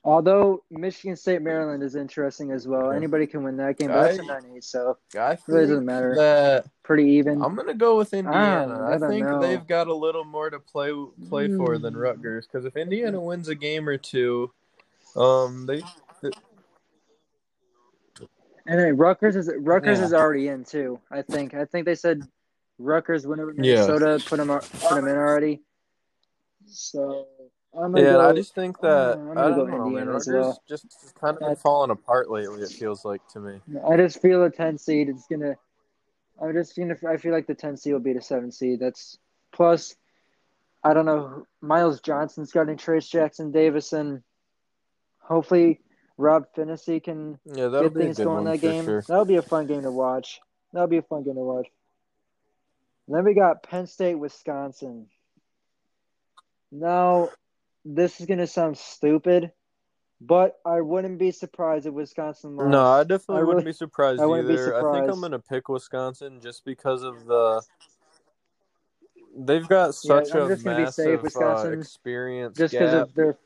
[0.06, 2.92] Although Michigan State Maryland is interesting as well.
[2.92, 3.88] Anybody can win that game.
[3.88, 6.14] But that's a I- nine eight, so I think Really doesn't matter.
[6.16, 7.42] that pretty even.
[7.42, 8.82] I'm gonna go with Indiana.
[8.84, 9.40] I I, don't think know.
[9.40, 10.92] they've got a little more to play
[11.30, 12.02] play for than Mm.
[12.02, 12.46] Rutgers.
[12.48, 14.52] Because if Indiana wins a game or two,
[15.16, 15.82] um, they
[18.66, 20.06] And then Rutgers is Rutgers Yeah.
[20.06, 21.00] is already in too.
[21.12, 21.54] I think.
[21.54, 22.24] I think they said
[22.80, 23.86] Rutgers went over Yeah.
[23.88, 25.64] Minnesota, put them put them in already.
[26.66, 27.28] So
[27.78, 28.04] I'm yeah.
[28.04, 28.30] go.
[28.30, 30.08] I just think that I'm I don't know, man.
[30.08, 30.64] Rutgers well.
[30.68, 32.62] just has kind of been falling apart lately.
[32.62, 33.60] It feels like to me.
[33.90, 35.10] I just feel a ten seed.
[35.10, 35.56] It's gonna.
[36.42, 36.96] I'm just gonna.
[37.08, 38.80] I feel like the ten seed will be the seven seed.
[38.80, 39.18] That's
[39.52, 39.96] plus.
[40.84, 41.48] I don't know.
[41.62, 44.24] Myles Johnson's got Trayce Jackson Davison.
[45.20, 45.80] Hopefully,
[46.18, 48.84] Rob Phinisee can Yeah, get be a things going that game.
[48.86, 49.04] sure.
[49.08, 50.42] That'll be a fun game to watch.
[50.74, 51.68] That'll be a fun game to watch.
[53.08, 55.08] Then we got Penn State, Wisconsin.
[56.72, 57.30] Now,
[57.86, 59.52] this is gonna sound stupid,
[60.22, 62.70] but I wouldn't be surprised if Wisconsin lost.
[62.70, 64.76] No, I definitely I wouldn't be surprised I wouldn't be either.
[64.76, 67.62] I think I'm gonna pick Wisconsin just because of the
[69.36, 70.64] they've got such I'm a just
[70.96, 73.38] safe, massive uh, experience just because of their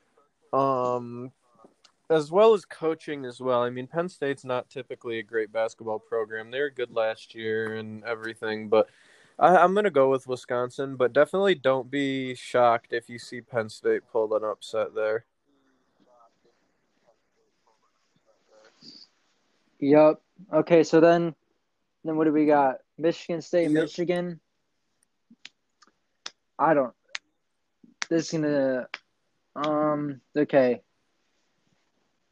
[0.54, 1.32] um,
[2.10, 3.62] as well as coaching as well.
[3.62, 6.52] I mean, Penn State's not typically a great basketball program.
[6.52, 8.88] They were good last year and everything, but
[9.40, 10.96] I, I'm gonna go with Wisconsin.
[10.96, 15.26] But definitely don't be shocked if you see Penn State pull an upset there.
[19.80, 20.22] Yep.
[20.54, 21.36] Okay, so then
[22.04, 22.78] then what do we got?
[22.98, 23.84] Michigan State, Yep.
[23.84, 24.40] Michigan.
[26.60, 26.94] I don't
[28.10, 28.88] this is gonna
[29.56, 30.82] um okay.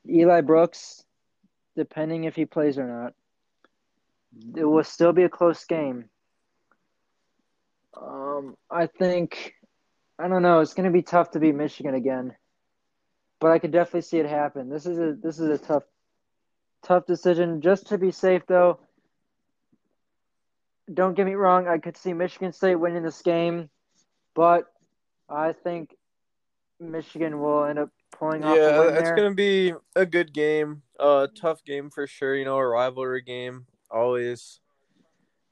[0.08, 1.04] Eli Brooks,
[1.76, 3.14] depending if he plays or not,
[4.56, 6.06] it will still be a close game.
[8.00, 9.56] Um I think
[10.18, 12.36] I don't know, it's gonna be tough to beat Michigan again.
[13.40, 14.70] But I could definitely see it happen.
[14.70, 15.84] This is a this is a tough
[16.86, 17.62] tough decision.
[17.62, 18.80] Just to be safe, though,
[20.94, 21.68] don't get me wrong.
[21.68, 23.70] I could see Michigan State winning this game,
[24.34, 24.66] but
[25.28, 25.96] I think
[26.80, 30.84] Michigan will end up pulling off the Yeah, it's gonna be a good game.
[31.00, 32.36] Uh, tough game for sure.
[32.36, 34.60] You know, a rivalry game always,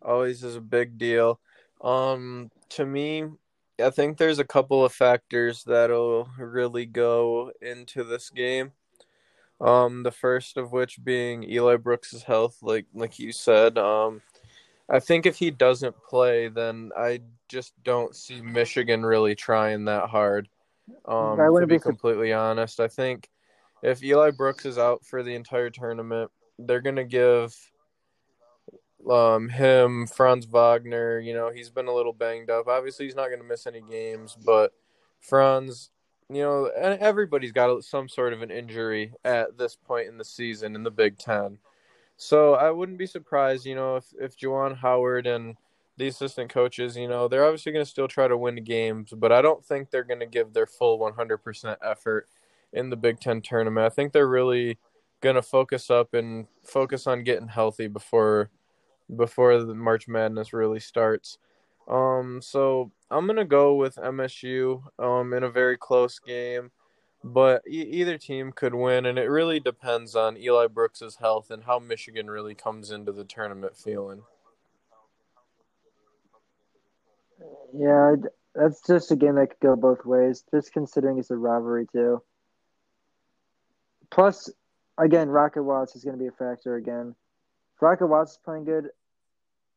[0.02, 1.40] always is a big deal.
[1.84, 3.26] Um, to me,
[3.84, 8.72] I think there's a couple of factors that'll really go into this game.
[9.60, 13.78] Um, the first of which being Eli Brooks' health, like like you said.
[13.78, 14.22] Um,
[14.90, 20.10] I think if he doesn't play, then I just don't see Michigan really trying that
[20.10, 20.50] hard.
[21.06, 23.30] Um, I to wouldn't be be completely honest, I think
[23.82, 26.30] if Eli Brooks is out for the entire tournament,
[26.60, 27.56] they're gonna give
[29.10, 31.20] um him Franz Wagner.
[31.20, 32.68] You know, he's been a little banged up.
[32.68, 34.74] Obviously, he's not gonna miss any games, but
[35.20, 35.90] Franz,
[36.30, 40.26] you know, and everybody's got some sort of an injury at this point in the
[40.26, 41.58] season in the Big Ten.
[42.18, 45.58] So I wouldn't be surprised, you know, if if Juwan Howard and
[45.98, 49.32] the assistant coaches, you know, they're obviously going to still try to win games, but
[49.32, 52.28] I don't think they're going to give their full 100% effort
[52.72, 53.86] in the Big Ten tournament.
[53.86, 54.80] I think they're really
[55.22, 58.50] going to focus up and focus on getting healthy before
[59.16, 61.38] before the March Madness really starts.
[61.88, 66.72] Um, so I'm gonna go with MSU um, in a very close game,
[67.24, 71.64] but e- either team could win, and it really depends on Eli Brooks's health and
[71.64, 74.24] how Michigan really comes into the tournament feeling.
[77.74, 78.16] Yeah,
[78.56, 80.44] that's just a game that could go both ways.
[80.54, 82.22] Just considering it's a rivalry too.
[84.12, 84.50] Plus,
[84.98, 87.16] again, Rocket Watts is going to be a factor again.
[87.82, 88.90] Rocket Watts is playing good,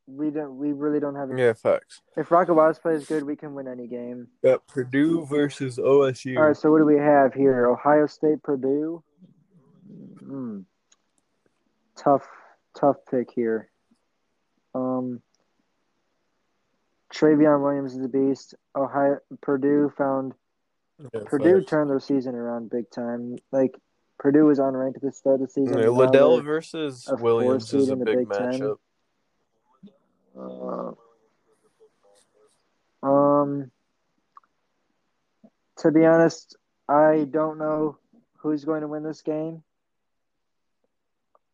[0.07, 0.57] we don't.
[0.59, 1.37] We really don't have.
[1.37, 2.01] Yeah, facts.
[2.17, 4.29] If Rocket Watts plays good, we can win any game.
[4.45, 6.37] Got Purdue versus OSU.
[6.37, 7.67] All right, so what do we have here?
[7.67, 9.03] Ohio State, Purdue.
[10.21, 10.61] Hmm.
[11.97, 12.27] Tough,
[12.79, 13.69] tough pick here.
[14.75, 15.23] Um,
[17.13, 18.55] Trevion Williams is the beast.
[18.77, 20.35] Ohio, Purdue found
[21.15, 21.71] Yeah, Purdue facts.
[21.71, 23.37] turned their season around big time.
[23.51, 23.75] Like
[24.19, 25.79] Purdue is unranked at the start of the season.
[25.79, 28.79] Yeah, Liddell versus a Williams is a big Big matchup.
[30.39, 30.93] uh,
[33.07, 33.71] um,
[35.79, 36.57] to be honest,
[36.89, 37.99] I don't know
[38.39, 39.63] who's going to win this game.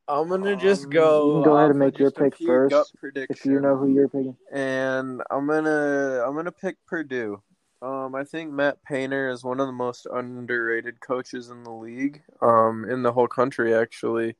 [0.09, 1.27] I'm gonna just Um, go.
[1.27, 2.93] you can go ahead and make your pick first.
[3.31, 4.37] If you know who you're picking.
[4.51, 7.41] and I'm gonna I'm gonna pick Purdue.
[7.83, 12.22] Um, I think Matt Painter is one of the most underrated coaches in the league,
[12.41, 14.37] um, in the whole country actually.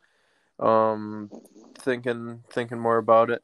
[0.61, 1.29] Um,
[1.77, 3.43] thinking thinking more about it,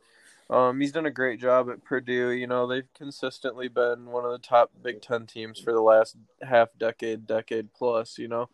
[0.51, 2.31] um, he's done a great job at Purdue.
[2.31, 6.17] You know, they've consistently been one of the top Big Ten teams for the last
[6.43, 8.19] half decade, decade plus.
[8.19, 8.49] You know,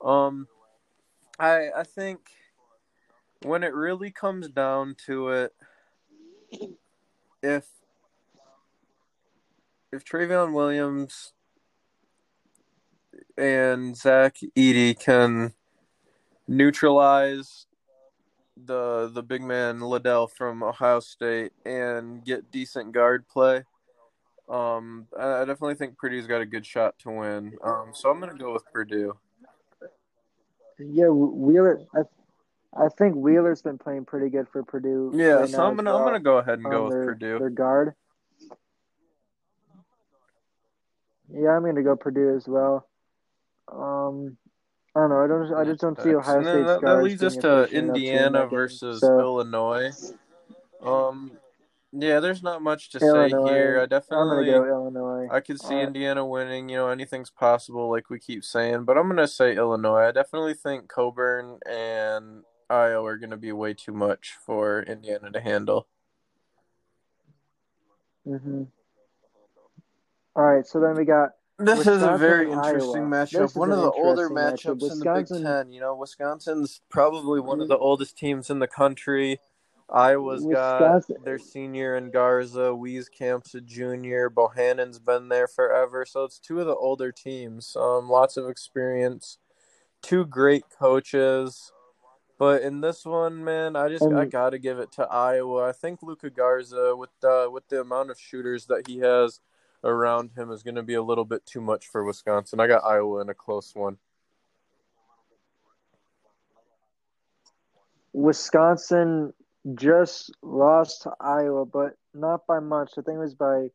[0.00, 0.46] um,
[1.40, 2.20] I I think
[3.42, 5.54] when it really comes down to it,
[7.42, 7.66] if
[9.94, 11.32] if Trevion Williams
[13.38, 15.52] and Zach Edey can
[16.48, 17.66] neutralize
[18.56, 23.62] the the big man Liddell from Ohio State and get decent guard play,
[24.48, 27.56] um, I, I definitely think Purdue's got a good shot to win.
[27.62, 29.16] Um, so I'm gonna go with Purdue.
[30.78, 31.80] Yeah, Wheeler.
[31.94, 32.00] I,
[32.76, 35.12] I think Wheeler's been playing pretty good for Purdue.
[35.14, 37.04] Yeah, right so I'm gonna well, I'm gonna go ahead and go on with their,
[37.04, 37.38] Purdue.
[37.38, 37.94] Their guard.
[41.36, 42.86] Yeah, I'm gonna go Purdue as well.
[43.68, 44.36] Um,
[44.94, 45.24] I don't know.
[45.24, 45.54] I don't.
[45.54, 48.16] I just don't see Ohio State's that, that leads us to efficient enough to win
[48.16, 49.90] Indiana versus So Illinois.
[50.82, 51.38] Um,
[51.92, 53.80] yeah, there's not much to say here.
[53.80, 55.28] I definitely, go Illinois.
[55.30, 56.68] I could see Uh, Indiana winning.
[56.68, 58.84] You know, anything's possible, like we keep saying.
[58.84, 60.08] But I'm gonna say Illinois.
[60.08, 65.40] I definitely think Cockburn and Ayo are gonna be way too much for Indiana to
[65.40, 65.88] handle.
[68.24, 68.64] hmm
[70.36, 73.54] All right, so then we got This is a very interesting matchup.
[73.54, 74.80] One of the older interesting matchup.
[74.80, 75.72] matchups in the Big Ten.
[75.72, 79.38] You know, Wisconsin's probably one of the oldest teams in the country.
[79.90, 82.72] Iowa's got their senior in Garza.
[82.72, 84.30] Wieskamp's a junior.
[84.30, 86.06] Bohannon's been there forever.
[86.06, 87.76] So it's two of the older teams.
[87.76, 89.38] Um, lots of experience.
[90.02, 91.70] Two great coaches.
[92.38, 95.68] But in this one, man, I just I gotta give it to Iowa.
[95.68, 99.38] I think Luka Garza, with the with the amount of shooters that he has
[99.84, 102.60] around him, is going to be a little bit too much for Wisconsin.
[102.60, 103.98] I got Iowa in a close one.
[108.12, 109.32] Wisconsin
[109.74, 112.92] just lost to Iowa, but not by much.
[112.92, 113.70] I think it was by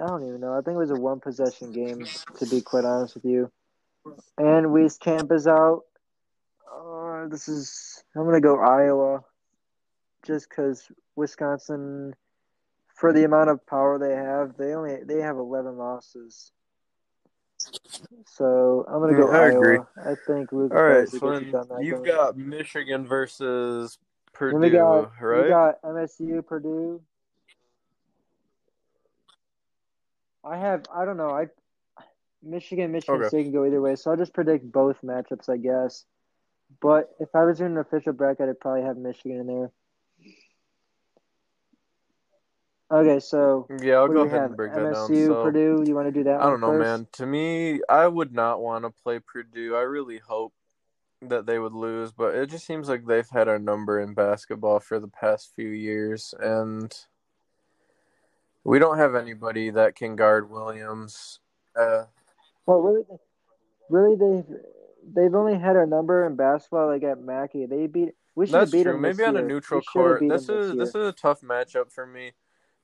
[0.00, 0.52] I don't even know.
[0.52, 2.06] I think it was a one possession game,
[2.38, 3.50] to be quite honest with you.
[4.38, 5.82] And Wieskamp is out.
[6.72, 9.24] Uh, this is I'm gonna go Iowa,
[10.24, 12.14] just because Wisconsin,
[13.00, 16.52] for the amount of power they have, they only they have 11 losses.
[18.26, 19.56] So I'm gonna go Mm, I Iowa.
[19.56, 19.78] agree.
[20.04, 22.04] I think Luke All right, so gets it done then that you've game.
[22.04, 23.98] got Michigan versus
[24.34, 25.44] Purdue, we got right?
[25.44, 27.00] we got MSU Purdue.
[30.44, 31.46] I have I don't know I
[32.42, 33.28] Michigan Michigan Okay.
[33.28, 36.04] State can go either way, so I'll just predict both matchups, I guess.
[36.82, 39.72] But if I was in an official bracket, I'd probably have Michigan in there.
[42.92, 44.44] Okay, so yeah, I'll go ahead have?
[44.50, 45.26] and break that MSU down.
[45.26, 45.84] So Purdue.
[45.86, 46.40] You want to do that?
[46.40, 46.80] I don't know, first?
[46.84, 47.06] man.
[47.12, 49.76] To me, I would not want to play Purdue.
[49.76, 50.52] I really hope
[51.22, 54.80] that they would lose, but it just seems like they've had our number in basketball
[54.80, 56.92] for the past few years, and
[58.64, 61.38] we don't have anybody that can guard Williams.
[61.78, 62.04] Uh,
[62.66, 63.04] Well, really,
[63.88, 64.56] really, they've
[65.14, 66.88] they've only had our number in basketball.
[66.88, 68.14] Like at Mackey, they beat.
[68.34, 68.92] We should beat true.
[68.92, 70.20] them Maybe this on a neutral We should have court.
[70.20, 70.84] beat This is year.
[70.84, 72.32] this is a tough matchup for me.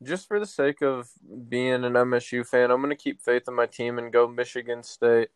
[0.03, 1.09] Just for the sake of
[1.49, 5.30] being an MSU fan, I'm gonna keep faith in my team and go Michigan State.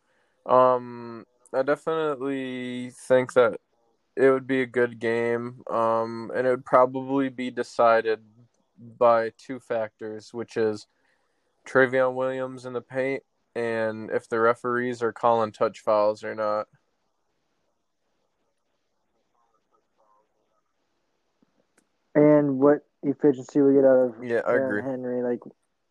[0.47, 3.61] Um, I definitely think that
[4.17, 5.63] it would be a good game.
[5.71, 8.21] Um, and it would probably be decided
[8.99, 10.87] by two factors, which is
[11.67, 13.23] Trevion Williams in the paint
[13.55, 16.69] and if the referees are calling touch fouls or not.
[22.15, 24.83] and what efficiency we get out of Yeah, I Aaron agree.
[24.83, 25.41] Henry, like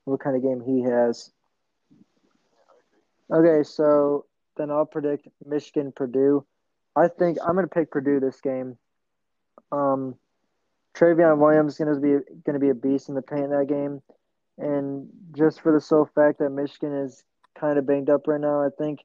[0.06, 1.32] what kind of game he has.
[3.32, 4.26] Okay, so
[4.58, 6.46] then I'll predict Michigan Purdue.
[6.96, 8.78] I think I'm gonna pick Purdue this game.
[9.72, 10.16] Um,
[10.96, 14.02] Trevion Williams is gonna be gonna be a beast in the paint in that game,
[14.58, 17.24] and just for the sole fact that Michigan is
[17.56, 19.00] kind of banged up right now, I think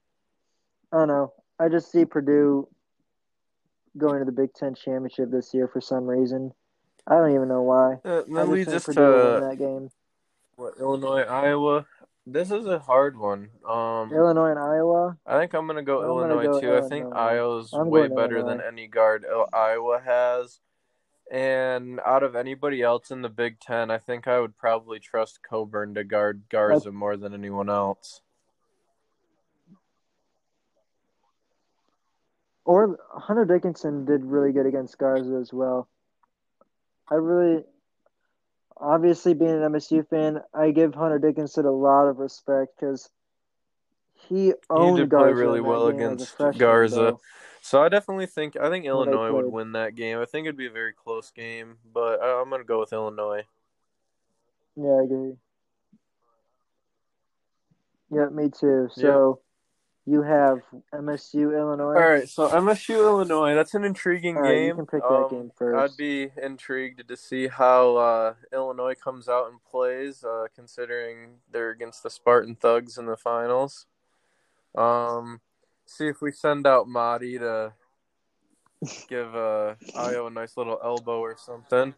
[0.93, 1.33] I don't know.
[1.59, 2.69] I just see Purdue
[3.97, 6.53] going to the Big Ten championship this year for some reason.
[7.07, 7.95] I don't even know why.
[8.05, 9.91] Uh, that just leads us Purdue will win to that game.
[10.57, 11.87] what, Illinois, Iowa.
[12.27, 13.51] This is a hard one.
[13.69, 15.19] Um, Illinois and Iowa.
[15.27, 16.85] I think I'm gonna go I'm gonna Illinois go too.
[16.85, 18.57] I think Iowa's I'm way better Illinois.
[18.57, 20.61] than any guard Iowa has.
[21.31, 25.41] And out of anybody else in the Big Ten, I think I would probably trust
[25.43, 28.21] Cockburn to guard Garza more than anyone else.
[32.65, 35.89] Or Hunter Dickinson did really good against Garza as well.
[37.11, 37.65] I really,
[38.77, 43.11] obviously, being an MSU fan, I give Hunter Dickinson a lot of respect because
[44.29, 46.97] he owned did play Garza really well game as a against freshman, Garza.
[46.97, 47.21] though.
[47.61, 50.19] So I definitely think I think Illinois would win that game.
[50.19, 53.45] I think it'd be a very close game, but I- I'm gonna go with Illinois.
[54.77, 55.37] Yeah, I agree.
[58.11, 58.89] Yeah, me too.
[58.93, 59.41] So
[60.07, 60.61] you have
[60.93, 61.95] MSU Illinois.
[61.95, 63.55] All right, so MSU Illinois.
[63.55, 64.67] That's an intriguing right, game.
[64.69, 65.93] you can pick that Um, game first.
[65.93, 71.71] I'd be intrigued to see how uh, Illinois comes out and plays, uh, considering they're
[71.71, 73.87] against the Spartan Thugs in the finals.
[74.75, 75.41] Um,
[75.87, 77.73] see if we send out Mady to
[79.09, 81.95] give uh, Ayo a nice little elbow or something.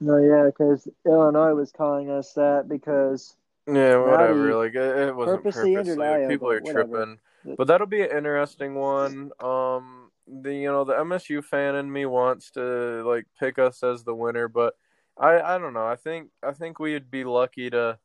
[0.00, 3.36] No, yeah, because Illinois was calling us that because
[3.66, 4.34] Yeah, whatever.
[4.34, 6.26] Mady Like it, it wasn't purposely purposely.
[6.28, 6.84] People are whatever.
[6.84, 7.18] tripping.
[7.56, 9.30] But that'll be an interesting one.
[9.40, 14.04] Um, the you know the MSU fan in me wants to like pick us as
[14.04, 14.74] the winner, but
[15.18, 15.86] I I don't know.
[15.86, 17.98] I think I think we'd be lucky to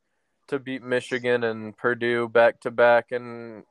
[0.47, 3.63] to beat Michigan and Purdue back to back, and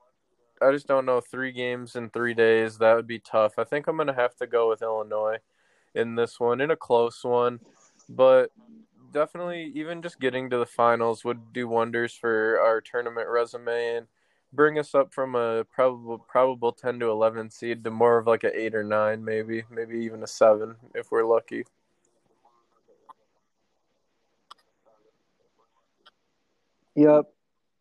[0.62, 2.78] I just don't know three games in three days.
[2.78, 3.58] That would be tough.
[3.58, 5.38] I think I'm gonna have to go with Illinois
[5.94, 7.60] in this one, in a close one,
[8.08, 8.50] but
[9.12, 14.06] definitely even just getting to the finals would do wonders for our tournament resume and
[14.52, 18.44] bring us up from a probable probable 10 to 11 seed to more of like
[18.44, 21.64] a 8 or 9 maybe maybe even a 7 if we're lucky
[26.98, 27.26] Yep.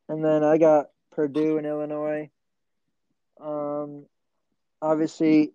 [0.09, 2.30] And then I got Purdue and Illinois.
[3.41, 4.05] Um,
[4.80, 5.53] obviously,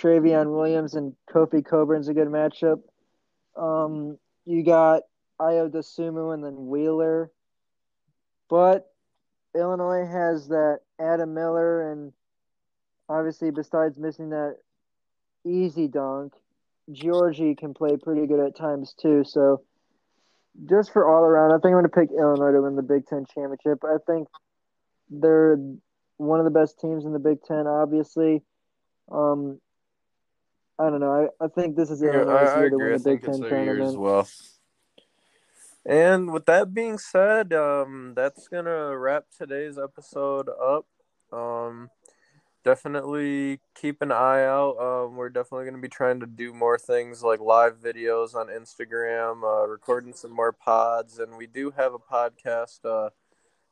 [0.00, 2.80] Trevion Williams and Kofi Cockburn's a good matchup.
[3.56, 5.02] Um, you got
[5.40, 7.30] Ayo Dosunmu and then Wheeler.
[8.48, 8.90] But
[9.54, 12.12] Illinois has that Adam Miller, and
[13.08, 14.56] obviously, besides missing that
[15.44, 16.34] easy dunk,
[16.90, 19.24] Giorgi can play pretty good at times too.
[19.24, 19.62] So,
[20.66, 23.06] just for all around, I think I'm going to pick Illinois to win the Big
[23.06, 23.82] Ten championship.
[23.84, 24.28] I think
[25.10, 25.58] they're
[26.16, 28.42] one of the best teams in the Big Ten, obviously.
[29.10, 29.60] Um,
[30.78, 31.30] I don't know.
[31.40, 32.84] I, I think this is Illinois' yeah, I, year I to agree.
[32.86, 33.98] win I the Big Ten year as tournament.
[34.00, 34.28] well.
[35.86, 40.86] And with that being said, um, that's gonna wrap today's episode up.
[41.30, 41.90] Um,
[42.64, 44.78] definitely keep an eye out.
[44.78, 49.42] Um, we're definitely gonna be trying to do more things like live videos on Instagram,
[49.44, 53.10] uh, recording some more pods, and we do have a podcast uh,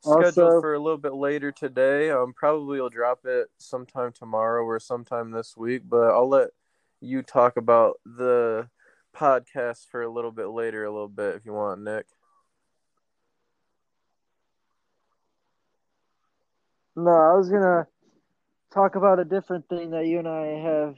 [0.03, 2.11] scheduled Also- for a little bit later today.
[2.11, 6.51] Um, probably will drop it sometime tomorrow or sometime this week, but I'll let
[7.03, 8.69] you talk about the
[9.15, 12.07] podcast for a little bit later, a little bit if you want, Nick.
[16.95, 17.87] No, I was gonna
[18.73, 20.97] talk about a different thing that you and I have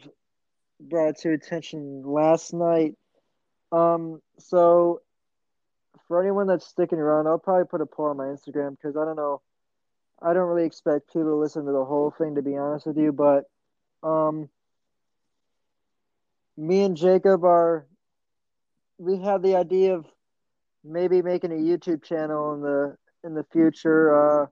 [0.80, 2.94] brought to attention last night.
[3.72, 5.00] Um, so
[6.06, 9.04] for anyone that's sticking around, I'll probably put a poll on my Instagram because I
[9.04, 9.40] don't know,
[10.20, 12.98] I don't really expect people to listen to the whole thing to be honest with
[12.98, 13.44] you, but
[14.02, 14.48] um,
[16.56, 17.86] me and Jacob are
[18.98, 20.06] we have the idea of
[20.84, 24.42] maybe making a YouTube channel in the in the future.
[24.42, 24.46] Uh,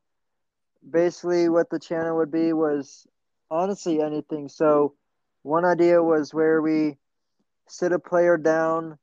[0.88, 3.07] basically, what the channel would be was
[3.50, 4.48] honestly anything.
[4.48, 4.94] So,
[5.42, 6.96] one idea was where we
[7.68, 8.98] sit a player down,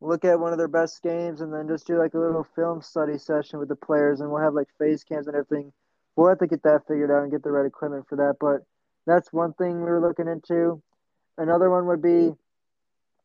[0.00, 2.82] look at one of their best games, and then just do like a little film
[2.82, 5.72] study session with the players, and we'll have like face cams and everything.
[6.16, 8.66] We'll have to get that figured out and get the right equipment for that, but
[9.06, 10.82] that's one thing we were looking into.
[11.38, 12.32] Another one would be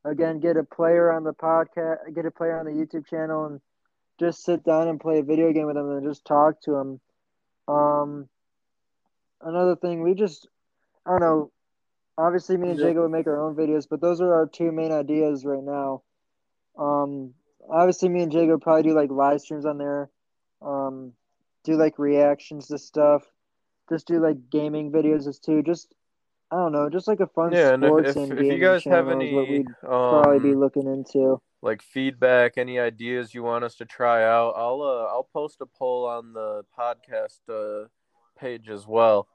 [0.05, 3.59] again get a player on the podcast, get a player on the YouTube channel, and
[4.19, 6.99] just sit down and play a video game with them and just talk to them.
[7.67, 8.29] Um,
[9.41, 10.47] another thing, we just
[11.05, 11.51] I don't know.
[12.15, 12.79] Obviously, me and.
[12.79, 16.03] Jacob would make our own videos, but those are our two main ideas right now.
[16.77, 17.33] Um,
[17.67, 20.11] obviously, me and Jacob probably do like live streams on there.
[20.61, 21.13] Um,
[21.63, 23.23] do like reactions to stuff.
[23.89, 25.63] Just do like gaming videos as too.
[25.63, 25.93] Just
[26.53, 28.59] I don't know, just like a fun Yeah, and if, sports if, and if you
[28.59, 31.41] guys have is what any we'd probably be um, looking into.
[31.63, 35.65] like feedback, any ideas you want us to try out, I'll uh, I'll post a
[35.65, 37.87] poll on the podcast uh,
[38.39, 39.27] page as well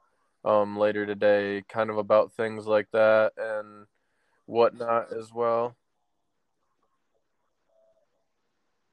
[0.45, 3.85] um, later today, kind of about things like that and
[4.45, 5.75] whatnot as well.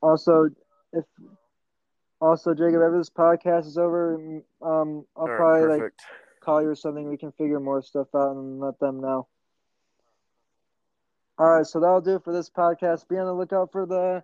[0.02, 0.48] Also,
[0.92, 1.04] if
[2.20, 4.42] also Jacob, after this podcast is over, um,
[5.16, 6.02] I'll All right, probably like perfect.
[6.46, 7.08] Call you or something.
[7.08, 9.26] We can figure more stuff out and let them know.
[11.38, 13.08] All right, so that'll do it for this podcast.
[13.08, 14.22] Be on the lookout for the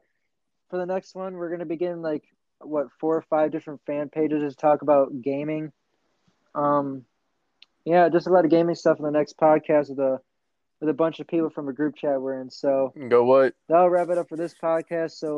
[0.70, 1.34] for the next one.
[1.34, 2.22] We're gonna begin like
[2.60, 5.72] what four or five different fan pages to talk about gaming.
[6.54, 7.04] Um,
[7.84, 10.20] yeah, just a lot of gaming stuff in the next podcast with a
[10.80, 12.50] with a bunch of people from a group chat we're in.
[12.50, 13.54] So Go what?
[13.68, 15.12] that'll wrap it up for this podcast.
[15.12, 15.30] So.